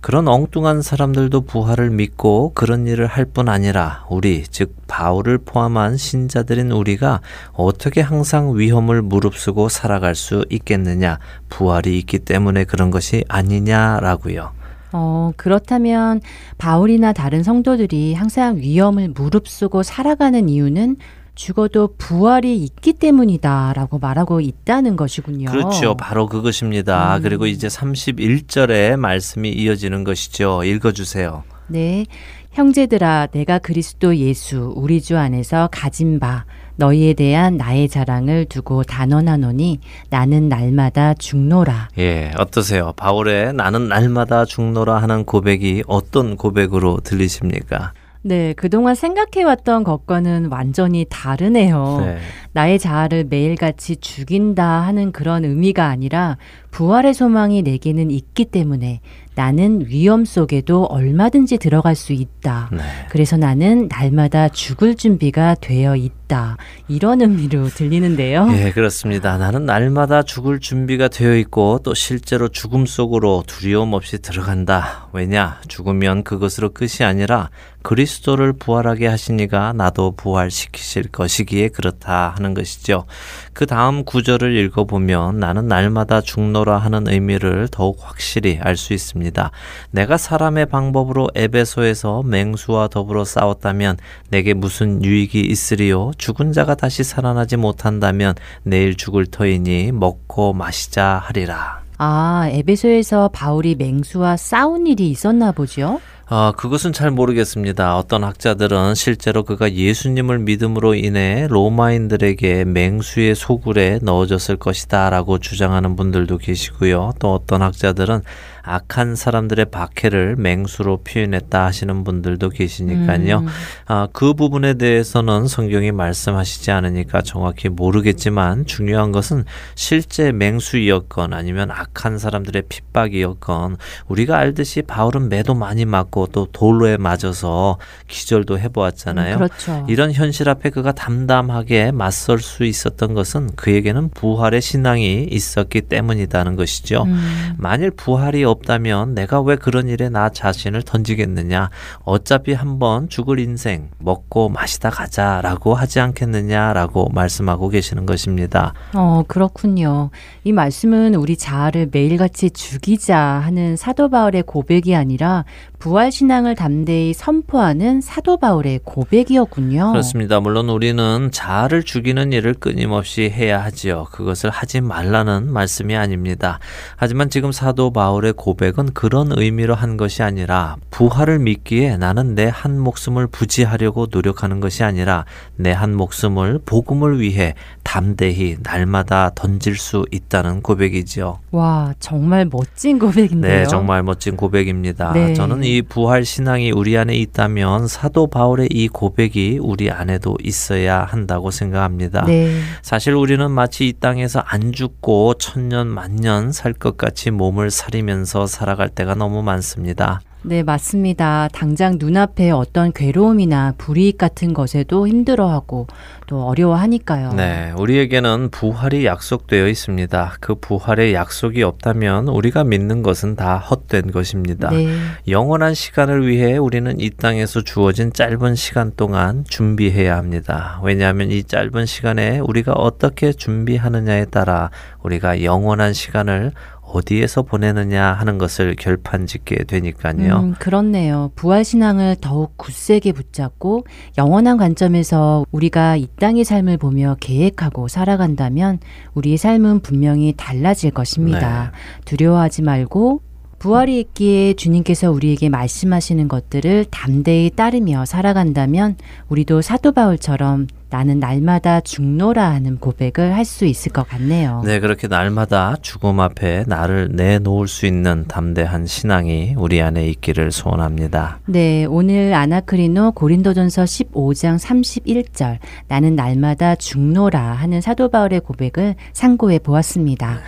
[0.00, 6.70] 그런 엉뚱한 사람들도 부활을 믿고 그런 일을 할 뿐 아니라 우리 즉 바울을 포함한 신자들인
[6.70, 7.20] 우리가
[7.52, 11.18] 어떻게 항상 위험을 무릅쓰고 살아갈 수 있겠느냐
[11.48, 14.52] 부활이 있기 때문에 그런 것이 아니냐라고요.
[14.92, 16.20] 어, 그렇다면
[16.58, 20.96] 바울이나 다른 성도들이 항상 위험을 무릅쓰고 살아가는 이유는
[21.34, 25.50] 죽어도 부활이 있기 때문이다라고 말하고 있다는 것이군요.
[25.50, 25.96] 그렇죠.
[25.96, 27.16] 바로 그것입니다.
[27.16, 27.22] 음.
[27.22, 30.64] 그리고 이제 31절에 말씀이 이어지는 것이죠.
[30.64, 31.42] 읽어 주세요.
[31.68, 32.04] 네.
[32.52, 36.44] 형제들아 내가 그리스도 예수 우리 주 안에서 가진 바
[36.76, 41.88] 너희에 대한 나의 자랑을 두고 단언하노니 나는 날마다 죽노라.
[41.98, 42.92] 예, 어떠세요?
[42.96, 47.94] 바울의 나는 날마다 죽노라 하는 고백이 어떤 고백으로 들리십니까?
[48.24, 51.98] 네, 그동안 생각해왔던 것과는 완전히 다르네요.
[52.00, 52.18] 네.
[52.52, 56.36] 나의 자아를 매일같이 죽인다 하는 그런 의미가 아니라
[56.70, 59.00] 부활의 소망이 내게는 있기 때문에
[59.34, 62.68] 나는 위험 속에도 얼마든지 들어갈 수 있다.
[62.70, 62.78] 네.
[63.08, 66.58] 그래서 나는 날마다 죽을 준비가 되어 있다.
[66.88, 68.48] 이런 의미로 들리는데요.
[68.52, 69.38] 예, 그렇습니다.
[69.38, 75.01] 나는 날마다 죽을 준비가 되어 있고 또 실제로 죽음 속으로 두려움 없이 들어간다.
[75.12, 75.60] 왜냐?
[75.68, 77.50] 죽으면 그것으로 끝이 아니라
[77.82, 83.04] 그리스도를 부활하게 하시니가 나도 부활시키실 것이기에 그렇다 하는 것이죠.
[83.52, 89.50] 그 다음 구절을 읽어보면 나는 날마다 죽노라 하는 의미를 더욱 확실히 알 수 있습니다.
[89.90, 93.98] 내가 사람의 방법으로 에베소에서 맹수와 더불어 싸웠다면
[94.28, 96.12] 내게 무슨 유익이 있으리요?
[96.18, 101.82] 죽은 자가 다시 살아나지 못한다면 내일 죽을 터이니 먹고 마시자 하리라.
[102.04, 106.00] 아, 에베소에서 바울이 맹수와 싸운 일이 있었나 보죠?
[106.28, 107.96] 어, 그것은 잘 모르겠습니다.
[107.96, 116.38] 어떤 학자들은 실제로 그가 예수님을 믿음으로 인해 로마인들에게 맹수의 소굴에 넣어졌을 것이다 라고 주장하는 분들도
[116.38, 117.12] 계시고요.
[117.20, 118.22] 또 어떤 학자들은
[118.62, 123.38] 악한 사람들의 박해를 맹수로 표현했다 하시는 분들도 계시니까요.
[123.38, 123.46] 음.
[123.86, 129.44] 아, 그 부분에 대해서는 성경이 말씀하시지 않으니까 정확히 모르겠지만 중요한 것은
[129.74, 133.76] 실제 맹수이었건 아니면 악한 사람들의 핍박이었건
[134.08, 139.34] 우리가 알듯이 바울은 매도 많이 맞고 또 돌로에 맞아서 기절도 해보았잖아요.
[139.34, 139.86] 음, 그렇죠.
[139.88, 147.04] 이런 현실 앞에 그가 담담하게 맞설 수 있었던 것은 그에게는 부활의 신앙이 있었기 때문이라는 것이죠.
[147.04, 147.54] 음.
[147.58, 151.70] 만일 부활이 없다면 내가 왜 그런 일에 나 자신을 던지겠느냐?
[152.04, 158.74] 어차피 한번 죽을 인생 먹고 마시다 가자라고 하지 않겠느냐라고 말씀하고 계시는 것입니다.
[158.94, 160.10] 어, 그렇군요.
[160.44, 165.44] 이 말씀은 우리 자아를 매일같이 죽이자 하는 사도 바울의 고백이 아니라
[165.78, 169.90] 부활 신앙을 담대히 선포하는 사도 바울의 고백이었군요.
[169.90, 170.38] 그렇습니다.
[170.38, 174.06] 물론 우리는 자아를 죽이는 일을 끊임없이 해야 하지요.
[174.12, 176.60] 그것을 하지 말라는 말씀이 아닙니다.
[176.94, 182.76] 하지만 지금 사도 바울의 고백은 그런 의미로 한 것이 아니라 부활을 믿기에 나는 내 한
[182.78, 185.24] 목숨을 부지하려고 노력하는 것이 아니라
[185.56, 191.38] 내 한 목숨을 복음을 위해 담대히 날마다 던질 수 있다는 고백이지요.
[191.52, 193.58] 와, 정말 멋진 고백인데요.
[193.60, 195.12] 네, 정말 멋진 고백입니다.
[195.12, 195.34] 네.
[195.34, 201.50] 저는 이 부활 신앙이 우리 안에 있다면 사도 바울의 이 고백이 우리 안에도 있어야 한다고
[201.52, 202.24] 생각합니다.
[202.26, 202.58] 네.
[202.82, 208.88] 사실 우리는 마치 이 땅에서 안 죽고 천년 만년 살 것 같이 몸을 사리면서 살아갈
[208.88, 210.20] 때가 너무 많습니다.
[210.44, 211.48] 네, 맞습니다.
[211.52, 215.86] 당장 눈앞에 어떤 괴로움이나 불이익 같은 것에도 힘들어하고
[216.26, 217.34] 또 어려워하니까요.
[217.34, 220.36] 네, 우리에게는 부활이 약속되어 있습니다.
[220.40, 224.70] 그 부활의 약속이 없다면 우리가 믿는 것은 다 헛된 것입니다.
[224.70, 224.88] 네.
[225.28, 230.80] 영원한 시간을 위해 우리는 이 땅에서 주어진 짧은 시간 동안 준비해야 합니다.
[230.82, 234.70] 왜냐하면 이 짧은 시간에 우리가 어떻게 준비하느냐에 따라
[235.02, 236.52] 우리가 영원한 시간을
[236.92, 240.36] 어디에서 보내느냐 하는 것을 결판짓게 되니까요.
[240.36, 241.30] 음, 그렇네요.
[241.34, 243.86] 부활 신앙을 더욱 굳세게 붙잡고
[244.18, 248.78] 영원한 관점에서 우리가 이 땅의 삶을 보며 계획하고 살아간다면
[249.14, 251.72] 우리의 삶은 분명히 달라질 것입니다.
[251.72, 252.04] 네.
[252.04, 253.22] 두려워하지 말고
[253.62, 258.96] 부활이 있기에 주님께서 우리에게 말씀하시는 것들을 담대히 따르며 살아간다면
[259.28, 264.62] 우리도 사도 바울처럼 나는 날마다 죽노라 하는 고백을 할 수 있을 것 같네요.
[264.64, 271.38] 네, 그렇게 날마다 죽음 앞에 나를 내놓을 수 있는 담대한 신앙이 우리 안에 있기를 소원합니다.
[271.46, 280.40] 네, 오늘 아나크리노 고린도전서 15장 31절 나는 날마다 죽노라 하는 사도 바울의 고백을 상고해 보았습니다.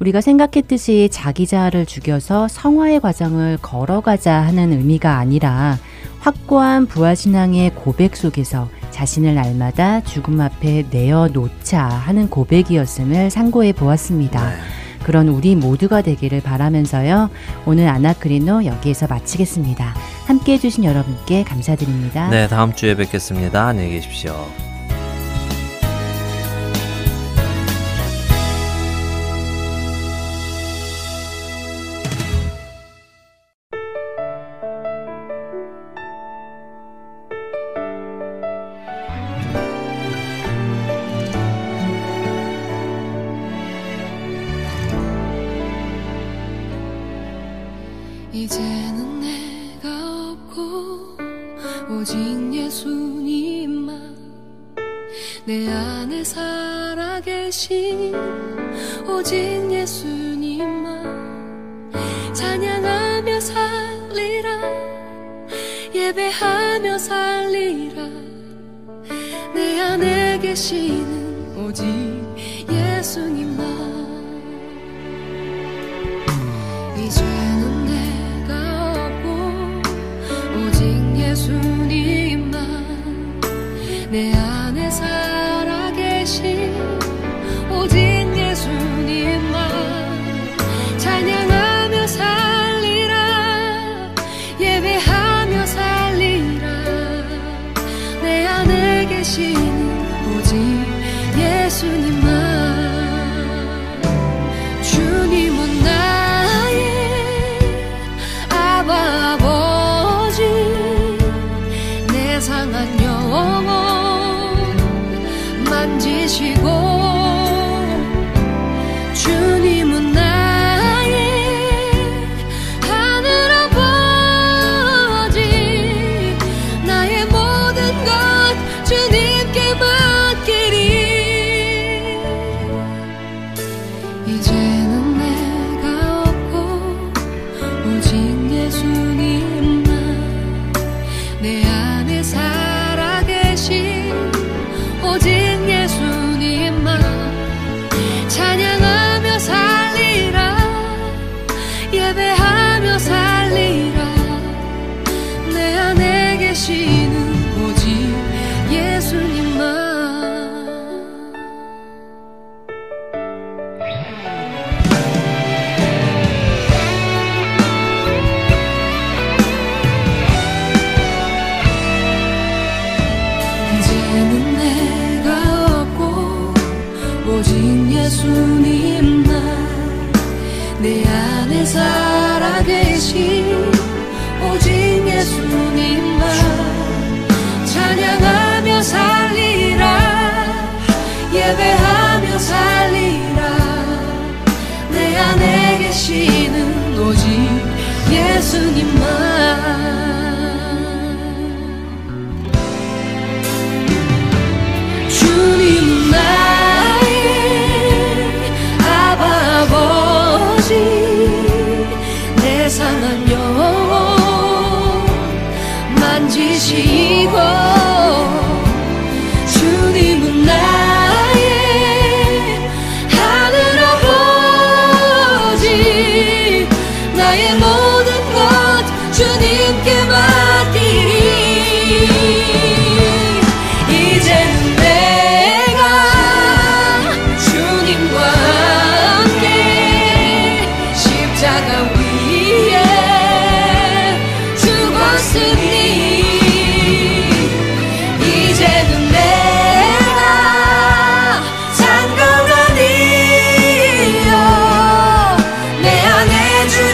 [0.00, 0.04] 네.
[0.10, 5.78] 우리가 생각했듯이 자기 자아를 죽여서 성화의 과정을 걸어가자 하는 의미가 아니라
[6.20, 14.50] 확고한 부활신앙의 고백 속에서 자신을 날마다 죽음 앞에 내어놓자 하는 고백이었음을 상고해 보았습니다.
[14.50, 14.56] 네.
[15.02, 17.30] 그런 우리 모두가 되기를 바라면서요.
[17.64, 19.94] 오늘 아나크리노 여기에서 마치겠습니다.
[20.26, 22.28] 함께 해주신 여러분께 감사드립니다.
[22.28, 23.68] 네, 다음 주에 뵙겠습니다.
[23.68, 24.69] 안녕히 계십시오.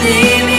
[0.07, 0.55] see me.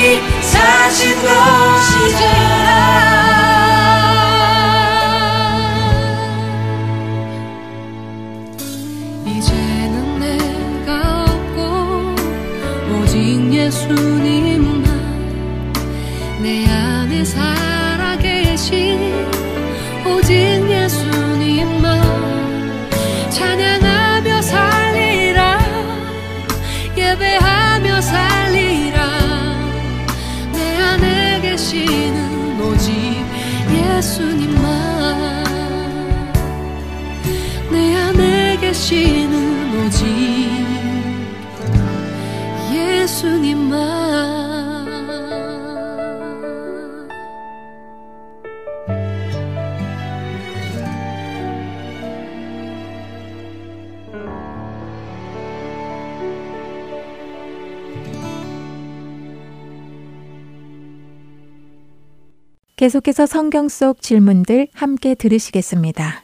[62.88, 66.24] 계속해서 성경 속 질문들 함께 들으시겠습니다.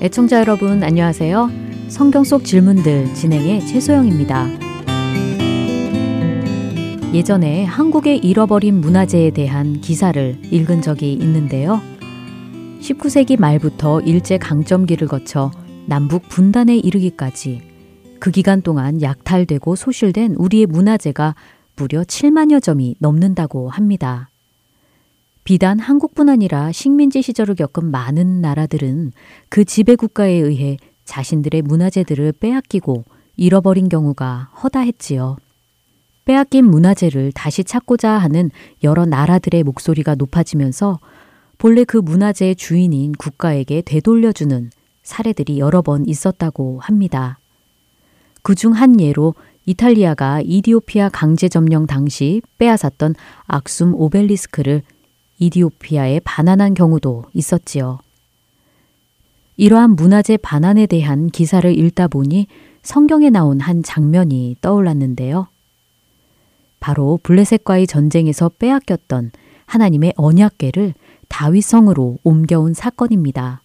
[0.00, 1.50] 애청자 여러분 안녕하세요.
[1.88, 4.46] 성경 속 질문들 진행의 최소영입니다.
[7.12, 11.82] 예전에 한국의 잃어버린 문화재에 대한 기사를 읽은 적이 있는데요.
[12.80, 15.50] 19세기 말부터 일제 강점기를 거쳐
[15.84, 17.75] 남북 분단에 이르기까지
[18.18, 21.34] 그 기간 동안 약탈되고 소실된 우리의 문화재가
[21.76, 24.30] 무려 7만여 점이 넘는다고 합니다.
[25.44, 29.12] 비단 한국뿐 아니라 식민지 시절을 겪은 많은 나라들은
[29.48, 33.04] 그 지배 국가에 의해 자신들의 문화재들을 빼앗기고
[33.36, 35.36] 잃어버린 경우가 허다했지요.
[36.24, 38.50] 빼앗긴 문화재를 다시 찾고자 하는
[38.82, 40.98] 여러 나라들의 목소리가 높아지면서
[41.58, 44.70] 본래 그 문화재의 주인인 국가에게 되돌려주는
[45.04, 47.38] 사례들이 여러 번 있었다고 합니다.
[48.46, 49.34] 그 중 한 예로
[49.64, 53.16] 이탈리아가 이디오피아 강제 점령 당시 빼앗았던
[53.46, 54.82] 악숨 오벨리스크를
[55.40, 57.98] 이디오피아에 반환한 경우도 있었지요.
[59.56, 62.46] 이러한 문화재 반환에 대한 기사를 읽다 보니
[62.84, 65.48] 성경에 나온 한 장면이 떠올랐는데요.
[66.78, 69.32] 바로 블레셋과의 전쟁에서 빼앗겼던
[69.64, 70.94] 하나님의 언약궤를
[71.26, 73.62] 다윗성으로 옮겨온 사건입니다.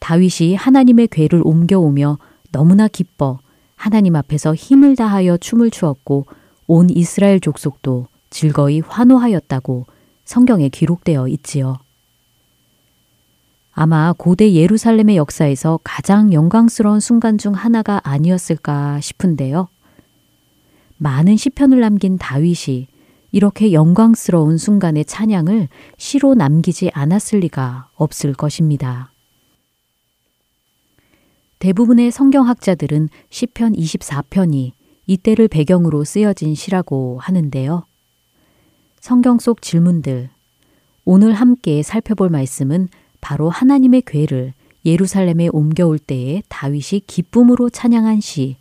[0.00, 2.18] 다윗이 하나님의 궤를 옮겨오며
[2.54, 3.40] 너무나 기뻐
[3.74, 6.26] 하나님 앞에서 힘을 다하여 춤을 추었고
[6.68, 9.86] 온 이스라엘 족속도 즐거이 환호하였다고
[10.24, 11.78] 성경에 기록되어 있지요.
[13.72, 19.66] 아마 고대 예루살렘의 역사에서 가장 영광스러운 순간 중 하나가 아니었을까 싶은데요.
[20.98, 22.86] 많은 시편을 남긴 다윗이
[23.32, 29.10] 이렇게 영광스러운 순간의 찬양을 시로 남기지 않았을 리가 없을 것입니다.
[31.64, 34.72] 대부분의 성경학자들은 시편 24편이
[35.06, 37.86] 이때를 배경으로 쓰여진 시라고 하는데요.
[39.00, 40.28] 성경 속 질문들.
[41.06, 42.88] 오늘 함께 살펴볼 말씀은
[43.22, 44.52] 바로 하나님의 괴를
[44.84, 48.58] 예루살렘에 옮겨올 때에 다윗이 기쁨으로 찬양한 시,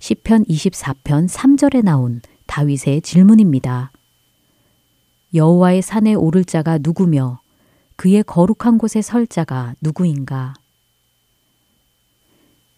[0.00, 3.92] 시편 24편 3절에 나온 다윗의 질문입니다.
[5.34, 7.38] 여호와의 산에 오를 자가 누구며
[7.94, 10.54] 그의 거룩한 곳에 설 자가 누구인가?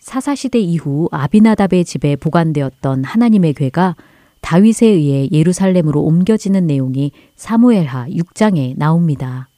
[0.03, 3.95] 사사시대 이후 아비나답의 집에 보관되었던 하나님의 괴가
[4.41, 9.49] 다윗에 의해 예루살렘으로 옮겨지는 내용이 사무엘하 6장에 나옵니다.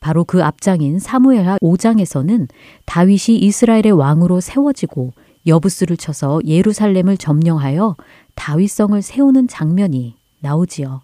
[0.00, 2.48] 바로 그 앞장인 사무엘하 5장에서는
[2.84, 5.14] 다윗이 이스라엘의 왕으로 세워지고
[5.46, 7.96] 여부스를 쳐서 예루살렘을 점령하여
[8.34, 11.00] 다윗성을 세우는 장면이 나오지요.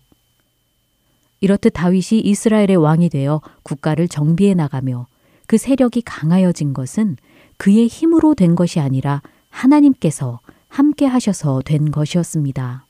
[1.41, 5.07] 이렇듯 다윗이 이스라엘의 왕이 되어 국가를 정비해 나가며
[5.47, 7.17] 그 세력이 강하여진 것은
[7.59, 12.87] 그의 힘으로 된 것이 아니라 하나님께서 함께 하셔서 된 것이었습니다.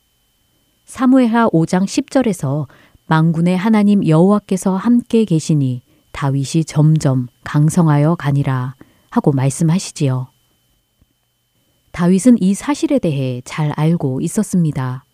[0.84, 2.66] 사무엘하 5장 10절에서
[3.06, 8.74] 망군의 하나님 여호와께서 함께 계시니 다윗이 점점 강성하여 가니라
[9.10, 10.28] 하고 말씀하시지요.
[11.92, 15.04] 다윗은 이 사실에 대해 잘 알고 있었습니다.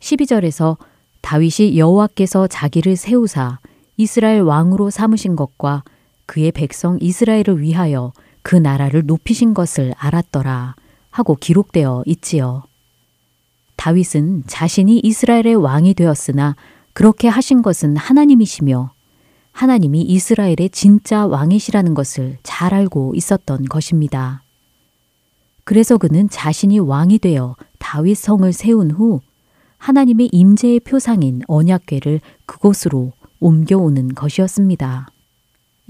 [0.00, 0.78] 12절에서
[1.20, 3.58] 다윗이 여호와께서 자기를 세우사
[3.98, 5.84] 이스라엘 왕으로 삼으신 것과
[6.24, 8.12] 그의 백성 이스라엘을 위하여
[8.42, 10.74] 그 나라를 높이신 것을 알았더라
[11.10, 12.62] 하고 기록되어 있지요.
[13.76, 16.56] 다윗은 자신이 이스라엘의 왕이 되었으나
[16.92, 18.92] 그렇게 하신 것은 하나님이시며
[19.52, 24.42] 하나님이 이스라엘의 진짜 왕이시라는 것을 잘 알고 있었던 것입니다.
[25.64, 29.20] 그래서 그는 자신이 왕이 되어 다윗 성을 세운 후
[29.78, 35.08] 하나님의 임재의 표상인 언약궤를 그곳으로 옮겨오는 것이었습니다.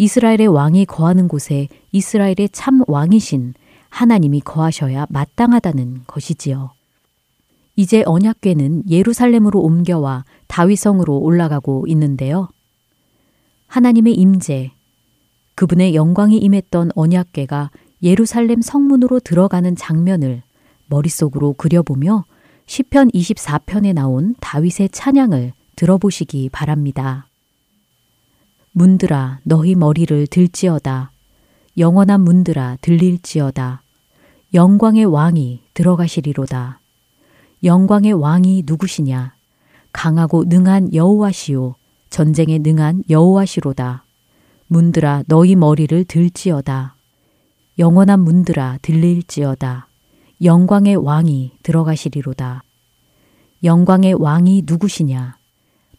[0.01, 3.53] 이스라엘의 왕이 거하는 곳에 이스라엘의 참 왕이신
[3.91, 6.71] 하나님이 거하셔야 마땅하다는 것이지요.
[7.77, 12.49] 이제 언약궤는 예루살렘으로 옮겨와 다윗성으로 올라가고 있는데요.
[13.67, 14.71] 하나님의 임재,
[15.55, 17.71] 그분의 영광이 임했던 언약궤가
[18.03, 20.43] 예루살렘 성문으로 들어가는 장면을
[20.87, 22.25] 머릿속으로 그려보며
[22.65, 27.30] 시편 24편에 나온 다윗의 찬양을 들어보시기 바랍니다.
[28.73, 31.11] 문들아 너희 머리를 들지어다.
[31.77, 33.83] 영원한 문들아 들릴지어다.
[34.55, 36.79] 영광의 왕이 들어가시리로다.
[37.65, 39.35] 영광의 왕이 누구시냐?
[39.93, 41.75] 강하고 능한 여호와시요
[42.11, 44.05] 전쟁에 능한 여호와시로다.
[44.69, 46.95] 문들아 너희 머리를 들지어다.
[47.79, 49.89] 영원한 문들아 들릴지어다.
[50.45, 52.63] 영광의 왕이 들어가시리로다.
[53.65, 55.40] 영광의 왕이 누구시냐?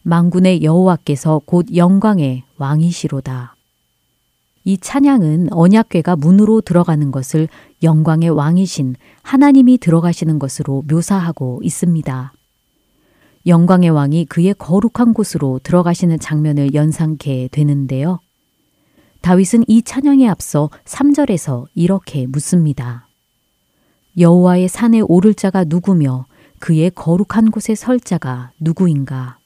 [0.02, 3.54] 망군의 여호와께서 곧 영광의 왕이시로다.
[4.64, 7.48] 이 찬양은 언약궤가 문으로 들어가는 것을
[7.82, 12.32] 영광의 왕이신 하나님이 들어가시는 것으로 묘사하고 있습니다.
[13.46, 18.20] 영광의 왕이 그의 거룩한 곳으로 들어가시는 장면을 연상케 되는데요.
[19.20, 23.08] 다윗은 이 찬양에 앞서 3절에서 이렇게 묻습니다.
[24.18, 26.26] 여호와의 산에 오를 자가 누구며
[26.58, 29.41] 그의 거룩한 곳에 설 자가 누구인가?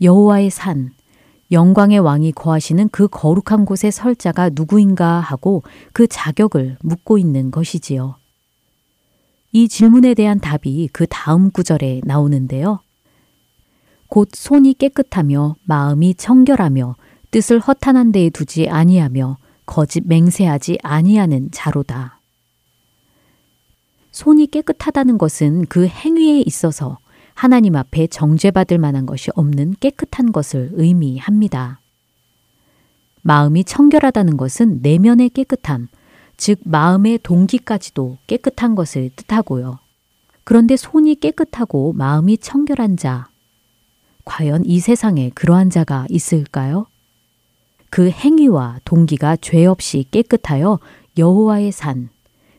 [0.00, 0.92] 여호와의 산,
[1.50, 8.16] 영광의 왕이 거하시는 그 거룩한 곳에 설 자가 누구인가 하고 그 자격을 묻고 있는 것이지요.
[9.52, 12.80] 이 질문에 대한 답이 그 다음 구절에 나오는데요.
[14.08, 16.96] 곧 손이 깨끗하며 마음이 청결하며
[17.30, 22.20] 뜻을 허탄한 데에 두지 아니하며 거짓 맹세하지 아니하는 자로다.
[24.10, 26.98] 손이 깨끗하다는 것은 그 행위에 있어서
[27.38, 31.80] 하나님 앞에 정죄받을 만한 것이 없는 깨끗한 것을 의미합니다.
[33.22, 35.86] 마음이 청결하다는 것은 내면의 깨끗함,
[36.36, 39.78] 즉 마음의 동기까지도 깨끗한 것을 뜻하고요.
[40.42, 43.28] 그런데 손이 깨끗하고 마음이 청결한 자,
[44.24, 46.86] 과연 이 세상에 그러한 자가 있을까요?
[47.88, 50.80] 그 행위와 동기가 죄 없이 깨끗하여
[51.16, 52.08] 여호와의 산,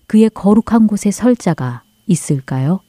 [0.08, 2.80] 그의 거룩한 곳에 설 자가 있을까요?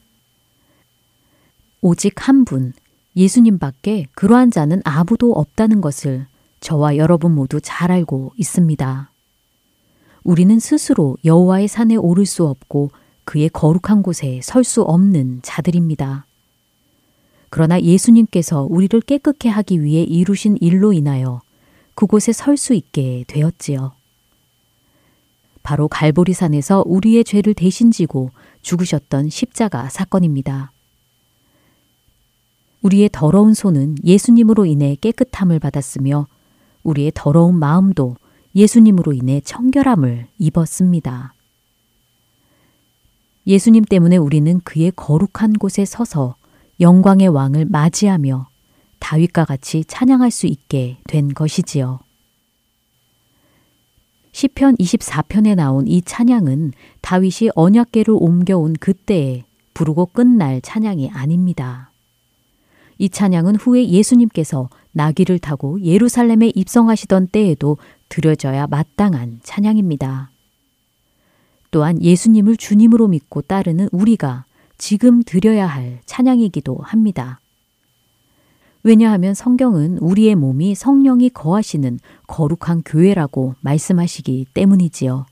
[1.81, 2.73] 오직 한 분,
[3.15, 6.27] 예수님밖에 그러한 자는 아무도 없다는 것을
[6.59, 9.11] 저와 여러분 모두 잘 알고 있습니다.
[10.23, 12.91] 우리는 스스로 여호와의 산에 오를 수 없고
[13.25, 16.27] 그의 거룩한 곳에 설 수 없는 자들입니다.
[17.49, 21.41] 그러나 예수님께서 우리를 깨끗게 하기 위해 이루신 일로 인하여
[21.95, 23.93] 그곳에 설 수 있게 되었지요.
[25.63, 28.29] 바로 갈보리산에서 우리의 죄를 대신 지고
[28.61, 30.71] 죽으셨던 십자가 사건입니다.
[32.81, 36.27] 우리의 더러운 손은 예수님으로 인해 깨끗함을 받았으며
[36.83, 38.15] 우리의 더러운 마음도
[38.55, 41.33] 예수님으로 인해 청결함을 입었습니다.
[43.47, 46.35] 예수님 때문에 우리는 그의 거룩한 곳에 서서
[46.79, 48.47] 영광의 왕을 맞이하며
[48.99, 51.99] 다윗과 같이 찬양할 수 있게 된 것이지요.
[54.31, 56.71] 시편 24편에 나온 이 찬양은
[57.01, 61.90] 다윗이 언약궤를 옮겨온 그때에 부르고 끝날 찬양이 아닙니다.
[63.01, 67.77] 이 찬양은 후에 예수님께서 나귀를 타고 예루살렘에 입성하시던 때에도
[68.09, 70.29] 드려져야 마땅한 찬양입니다.
[71.71, 74.45] 또한 예수님을 주님으로 믿고 따르는 우리가
[74.77, 77.39] 지금 드려야 할 찬양이기도 합니다.
[78.83, 85.25] 왜냐하면 성경은 우리의 몸이 성령이 거하시는 거룩한 교회라고 말씀하시기 때문이지요.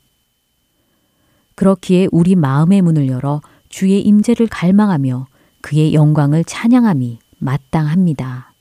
[1.54, 5.28] 그렇기에 우리 마음의 문을 열어 주의 임재를 갈망하며
[5.62, 8.54] 그의 영광을 찬양함이 마땅합니다.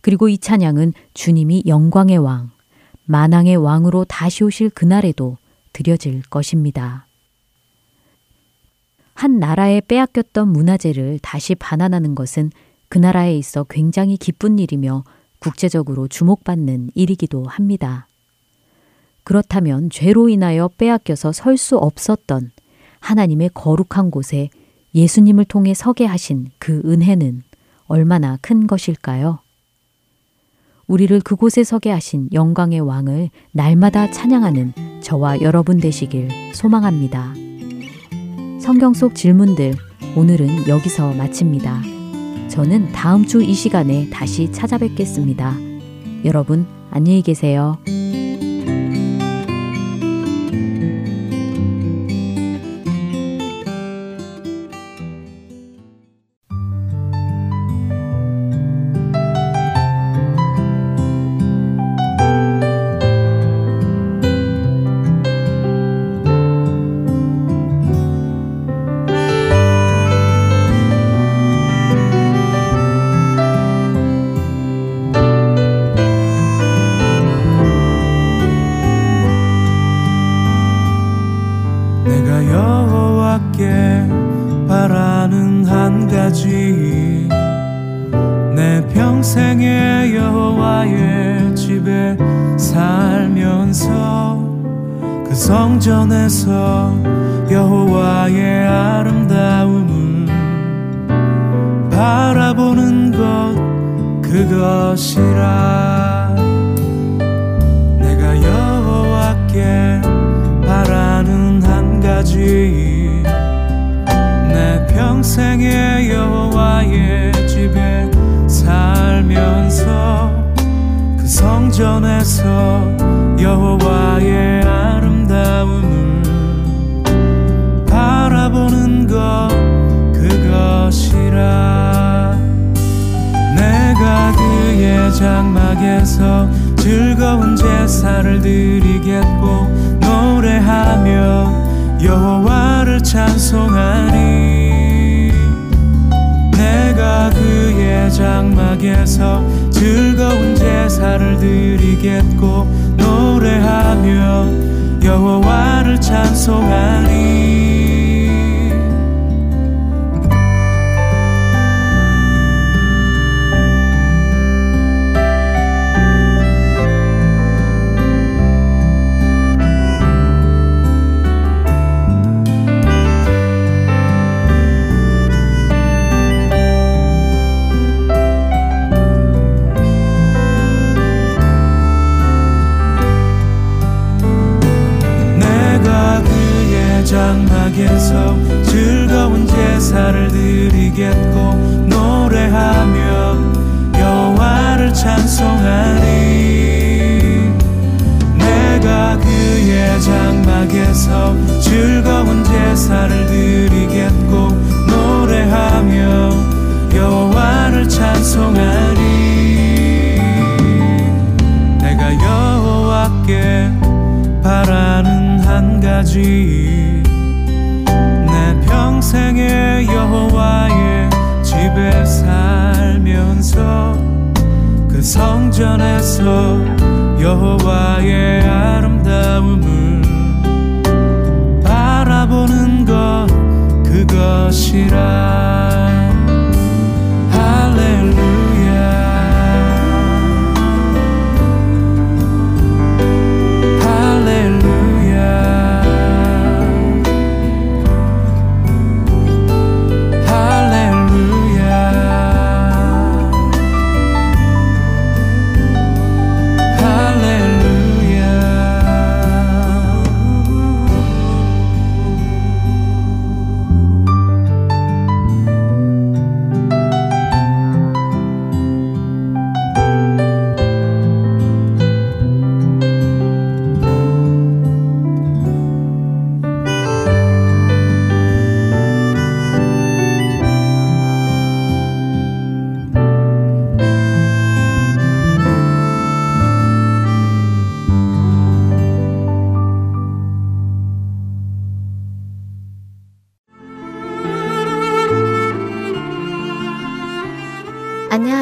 [0.00, 2.50] 그리고 이 찬양은 주님이 영광의 왕,
[3.04, 5.36] 만왕의 왕으로 다시 오실 그날에도
[5.72, 7.06] 드려질 것입니다.
[9.14, 12.50] 한 나라에 빼앗겼던 문화재를 다시 반환하는 것은
[12.88, 15.04] 그 나라에 있어 굉장히 기쁜 일이며
[15.38, 18.06] 국제적으로 주목받는 일이기도 합니다.
[19.24, 22.50] 그렇다면 죄로 인하여 빼앗겨서 설 수 없었던
[23.00, 24.50] 하나님의 거룩한 곳에
[24.94, 27.42] 예수님을 통해 서게 하신 그 은혜는
[27.92, 29.40] 얼마나 큰 것일까요?
[30.86, 34.72] 우리를 그곳에 서게 하신 영광의 왕을 날마다 찬양하는
[35.02, 37.34] 저와 여러분 되시길 소망합니다.
[38.62, 39.74] 성경 속 질문들
[40.16, 41.82] 오늘은 여기서 마칩니다.
[42.48, 45.54] 저는 다음 주 이 시간에 다시 찾아뵙겠습니다.
[46.24, 47.76] 여러분 안녕히 계세요.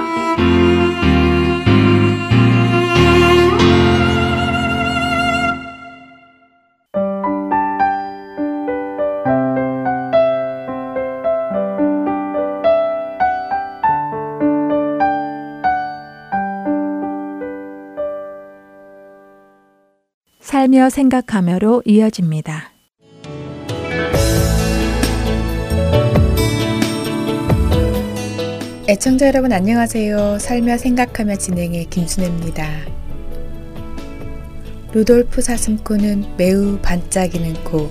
[20.40, 22.71] 살며 생각하며로 이어집니다.
[28.92, 30.38] 애청자 여러분 안녕하세요.
[30.38, 32.68] 살며 생각하며 진행의 김순혜입니다.
[34.92, 37.90] 루돌프 사슴코는 매우 반짝이는 코.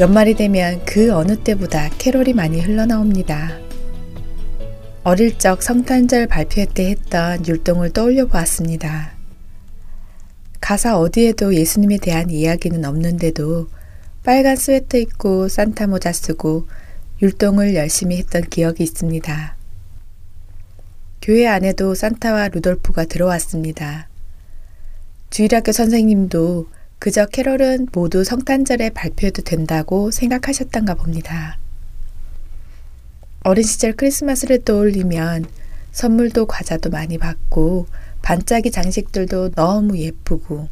[0.00, 3.60] 연말이 되면 그 어느 때보다 캐롤이 많이 흘러나옵니다.
[5.04, 9.12] 어릴 적 성탄절 발표 때 했던 율동을 떠올려 보았습니다.
[10.60, 13.68] 가사 어디에도 예수님에 대한 이야기는 없는데도
[14.24, 16.66] 빨간 스웨터 입고 산타 모자 쓰고
[17.22, 19.59] 율동을 열심히 했던 기억이 있습니다.
[21.22, 24.08] 교회 안에도 산타와 루돌프가 들어왔습니다.
[25.30, 26.68] 주일학교 선생님도
[26.98, 31.58] 그저 캐롤은 모두 성탄절에 발표해도 된다고 생각하셨던가 봅니다.
[33.42, 35.46] 어린 시절 크리스마스를 떠올리면
[35.92, 37.86] 선물도 과자도 많이 받고
[38.22, 40.68] 반짝이 장식들도 너무 예쁘고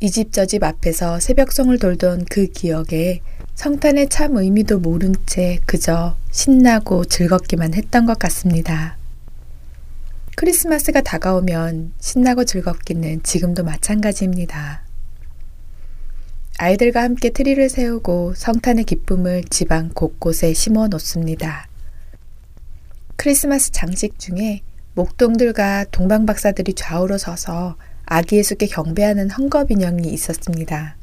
[0.00, 3.22] 이 집 저 집 앞에서 새벽송을 돌던 그 기억에
[3.54, 8.98] 성탄의 참 의미도 모른 채 그저 신나고 즐겁기만 했던 것 같습니다.
[10.36, 14.82] 크리스마스가 다가오면 신나고 즐겁기는 지금도 마찬가지입니다.
[16.58, 21.68] 아이들과 함께 트리를 세우고 성탄의 기쁨을 집안 곳곳에 심어 놓습니다.
[23.16, 24.62] 크리스마스 장식 중에
[24.94, 30.96] 목동들과 동방박사들이 좌우로 서서 아기 예수께 경배하는 헝겊 인형이 있었습니다.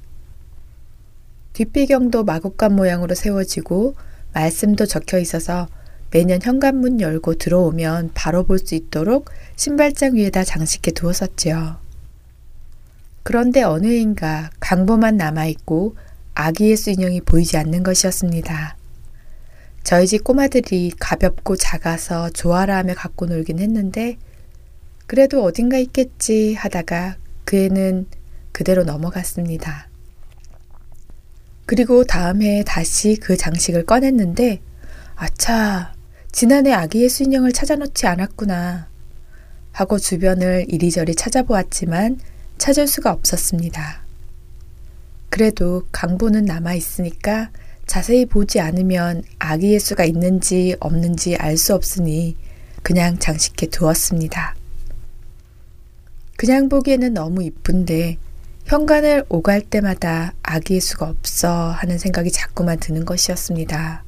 [1.54, 3.96] 뒷배경도 마곡간 모양으로 세워지고
[4.34, 5.68] 말씀도 적혀 있어서
[6.12, 11.78] 매년 현관문 열고 들어오면 바로 볼 수 있도록 신발장 위에다 장식해 두었었지요.
[13.24, 15.96] 그런데 어느 해인가 강보만 남아있고
[16.34, 18.76] 아기 예수 인형이 보이지 않는 것이었습니다.
[19.84, 24.18] 저희 집 꼬마들이 가볍고 작아서 좋아라 하며 갖고 놀긴 했는데
[25.08, 28.08] 그래도 어딘가 있겠지 하다가 그 애는
[28.52, 29.88] 그대로 넘어갔습니다.
[31.66, 34.62] 그리고 다음 해에 다시 그 장식을 꺼냈는데
[35.16, 35.94] 아차
[36.32, 38.88] 지난해 아기 예수 인형을 찾아놓지 않았구나
[39.74, 42.20] 하고 주변을 이리저리 찾아보았지만
[42.58, 44.02] 찾을 수가 없었습니다.
[45.30, 47.52] 그래도 강보는 남아 있으니까
[47.86, 52.38] 자세히 보지 않으면 아기 예수가 있는지 없는지 알 수 없으니
[52.84, 54.56] 그냥 장식해 두었습니다.
[56.38, 58.18] 그냥 보기에는 너무 이쁜데
[58.66, 64.04] 현관을 오갈 때마다 아기 예수가 없어 하는 생각이 자꾸만 드는 것이었습니다.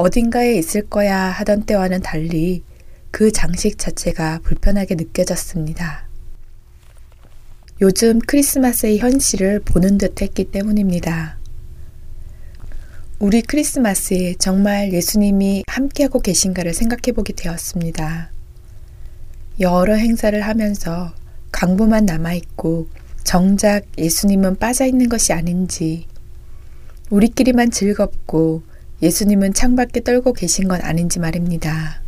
[0.00, 2.62] 어딘가에 있을 거야 하던 때와는 달리
[3.10, 6.08] 그 장식 자체가 불편하게 느껴졌습니다.
[7.82, 11.36] 요즘 크리스마스의 현실을 보는 듯 했기 때문입니다.
[13.18, 18.30] 우리 크리스마스에 정말 예수님이 함께하고 계신가를 생각해 보게 되었습니다.
[19.60, 21.12] 여러 행사를 하면서
[21.52, 22.88] 강보만 남아있고
[23.22, 26.06] 정작 예수님은 빠져 있는 것이 아닌지
[27.10, 28.69] 우리끼리만 즐겁고
[29.02, 32.02] 예수님은 창밖에 떨고 계신 건 아닌지 말입니다.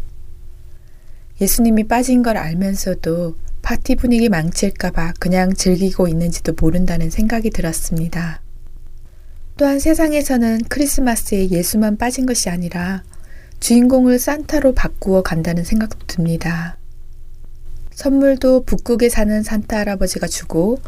[1.41, 8.43] 예수님이 빠진 걸 알면서도 파티 분위기 망칠까봐 그냥 즐기고 있는지도 모른다는 생각이 들었습니다.
[9.57, 13.03] 또한 세상에서는 크리스마스에 예수만 빠진 것이 아니라
[13.61, 16.77] 주인공을 산타로 바꾸어 간다는 생각도 듭니다.
[17.95, 20.79] 선물도 북극에 사는 산타 할아버지가 주고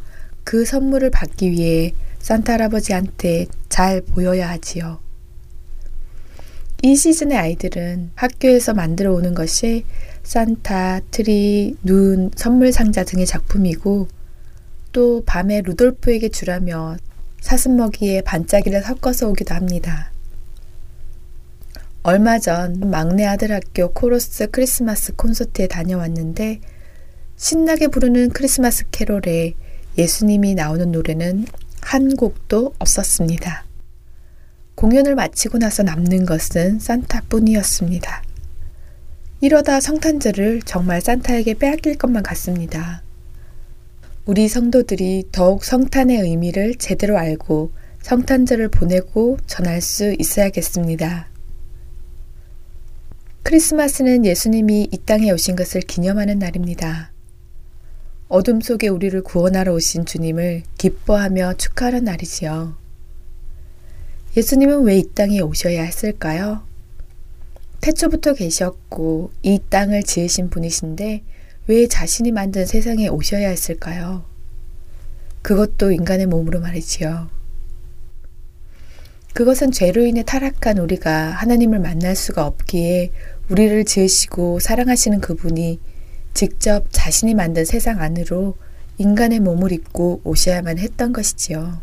[0.43, 5.04] 그 선물을 받기 위해 산타 할아버지한테 잘 보여야 하지요.
[6.85, 9.87] 이 시즌의 아이들은 학교에서 만들어 오는 것이
[10.23, 14.07] 산타, 트리, 눈, 선물 상자 등의 작품이고
[14.93, 16.99] 또 밤에 루돌프에게 주라며
[17.41, 20.13] 사슴먹이에 반짝이를 섞어서 오기도 합니다.
[22.03, 26.61] 얼마 전 막내 아들 학교 코러스 크리스마스 콘서트에 다녀왔는데
[27.37, 29.55] 신나게 부르는 크리스마스 캐롤에
[29.97, 31.47] 예수님이 나오는 노래는
[31.81, 33.65] 한 곡도 없었습니다.
[34.75, 38.23] 공연을 마치고 나서 남는 것은 산타뿐이었습니다.
[39.41, 43.03] 이러다 성탄절을 정말 산타에게 빼앗길 것만 같습니다.
[44.27, 51.29] 우리 성도들이 더욱 성탄의 의미를 제대로 알고 성탄절을 보내고 전할 수 있어야겠습니다.
[53.43, 57.13] 크리스마스는 예수님이 이 땅에 오신 것을 기념하는 날입니다.
[58.29, 62.84] 어둠 속에 우리를 구원하러 오신 주님을 기뻐하며 축하하는 날이지요.
[64.37, 66.63] 예수님은 왜 이 땅에 오셔야 했을까요?
[67.81, 71.23] 태초부터 계셨고 이 땅을 지으신 분이신데
[71.69, 74.25] 왜 자신이 만든 세상에 오셔야 했을까요?
[75.43, 77.29] 그것도 인간의 몸으로 말이지요.
[79.35, 83.13] 그것은 죄로 인해 타락한 우리가 하나님을 만날 수가 없기에
[83.51, 85.79] 우리를 지으시고 사랑하시는 그분이
[86.33, 88.57] 직접 자신이 만든 세상 안으로
[88.99, 91.83] 인간의 몸을 입고 오셔야만 했던 것이지요.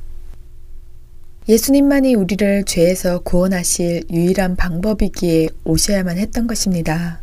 [1.49, 7.21] 예수님만이 우리를 죄에서 구원하실 유일한 방법이기에 오셔야만 했던 것입니다.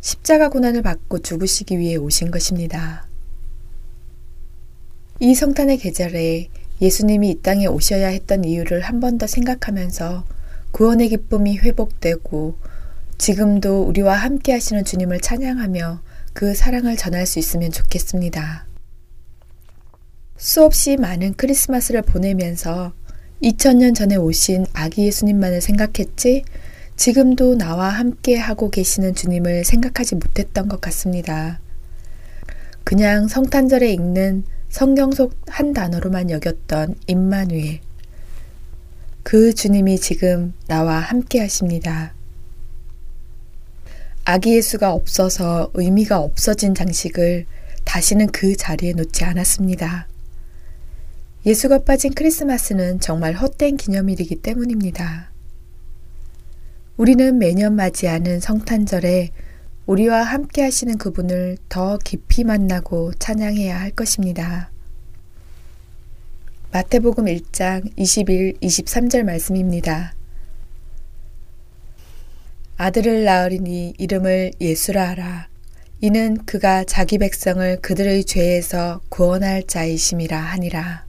[0.00, 3.06] 십자가 고난을 받고 죽으시기 위해 오신 것입니다.
[5.20, 6.48] 이 성탄의 계절에
[6.82, 10.24] 예수님이 이 땅에 오셔야 했던 이유를 한 번 더 생각하면서
[10.72, 12.56] 구원의 기쁨이 회복되고
[13.16, 16.02] 지금도 우리와 함께 하시는 주님을 찬양하며
[16.34, 18.66] 그 사랑을 전할 수 있으면 좋겠습니다.
[20.36, 22.92] 수없이 많은 크리스마스를 보내면서
[23.42, 26.44] 2000년 전에 오신 아기 예수님만을 생각했지
[26.96, 31.60] 지금도 나와 함께 하고 계시는 주님을 생각하지 못했던 것 같습니다.
[32.84, 37.80] 그냥 성탄절에 읽는 성경 속 한 단어로만 여겼던 임마누엘.
[39.22, 42.12] 그 주님이 지금 나와 함께 하십니다.
[44.26, 47.46] 아기 예수가 없어서 의미가 없어진 장식을
[47.84, 50.08] 다시는 그 자리에 놓지 않았습니다.
[51.46, 55.30] 예수가 빠진 크리스마스는 정말 헛된 기념일이기 때문입니다.
[56.96, 59.30] 우리는 매년 맞이하는 성탄절에
[59.86, 64.72] 우리와 함께 하시는 그분을 더 깊이 만나고 찬양해야 할 것입니다.
[66.72, 70.16] 마태복음 1장 21, 23절 말씀입니다.
[72.76, 75.48] 아들을 낳으리니 이름을 예수라 하라.
[76.00, 81.05] 이는 그가 자기 백성을 그들의 죄에서 구원할 자이심이라 하니라.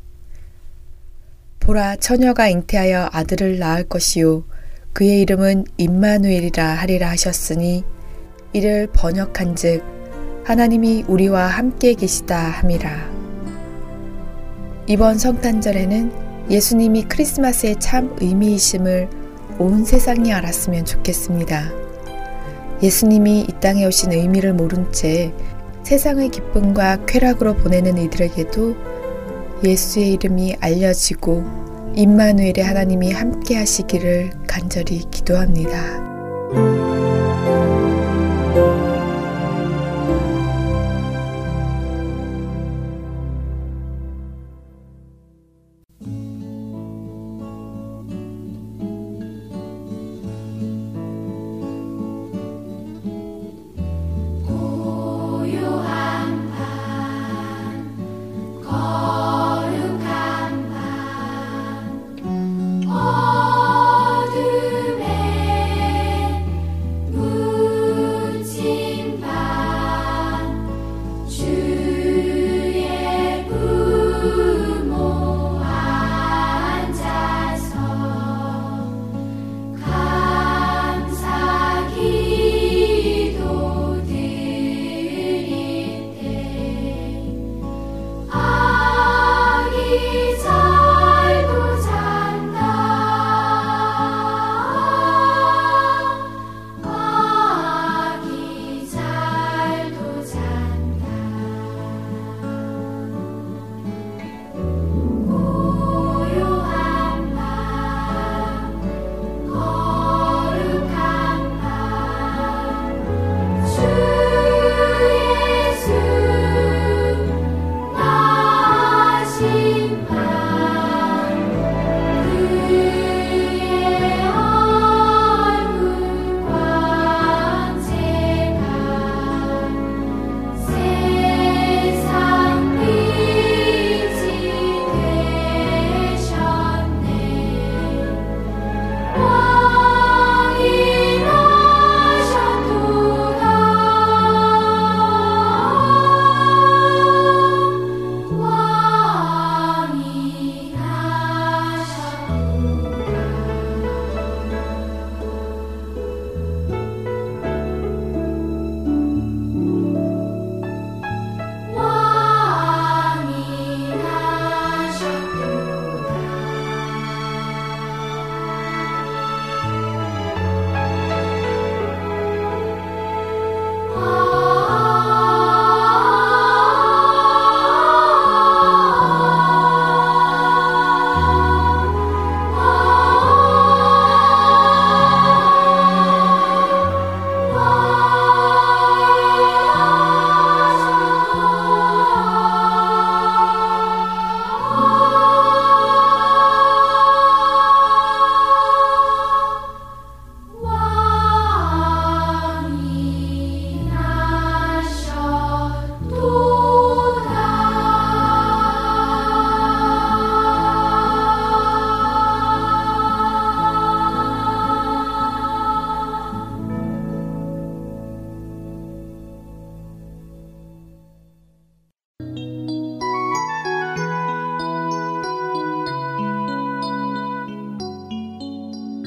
[1.68, 4.46] 보라 처녀가 잉태하여 아들을 낳을 것이요
[4.94, 7.84] 그의 이름은 임마누엘이라 하리라 하셨으니
[8.54, 9.84] 이를 번역한즉
[10.46, 13.12] 하나님이 우리와 함께 계시다 함이라.
[14.88, 19.10] 이번 성탄절에는 예수님이 크리스마스의 참 의미이심을
[19.60, 21.70] 온 세상이 알았으면 좋겠습니다.
[22.82, 25.34] 예수님이 이 땅에 오신 의미를 모른 채
[25.84, 28.97] 세상의 기쁨과 쾌락으로 보내는 이들에게도
[29.64, 31.44] 예수의 이름이 알려지고
[31.96, 36.87] 임마누엘의 하나님이 함께 하시기를 간절히 기도합니다.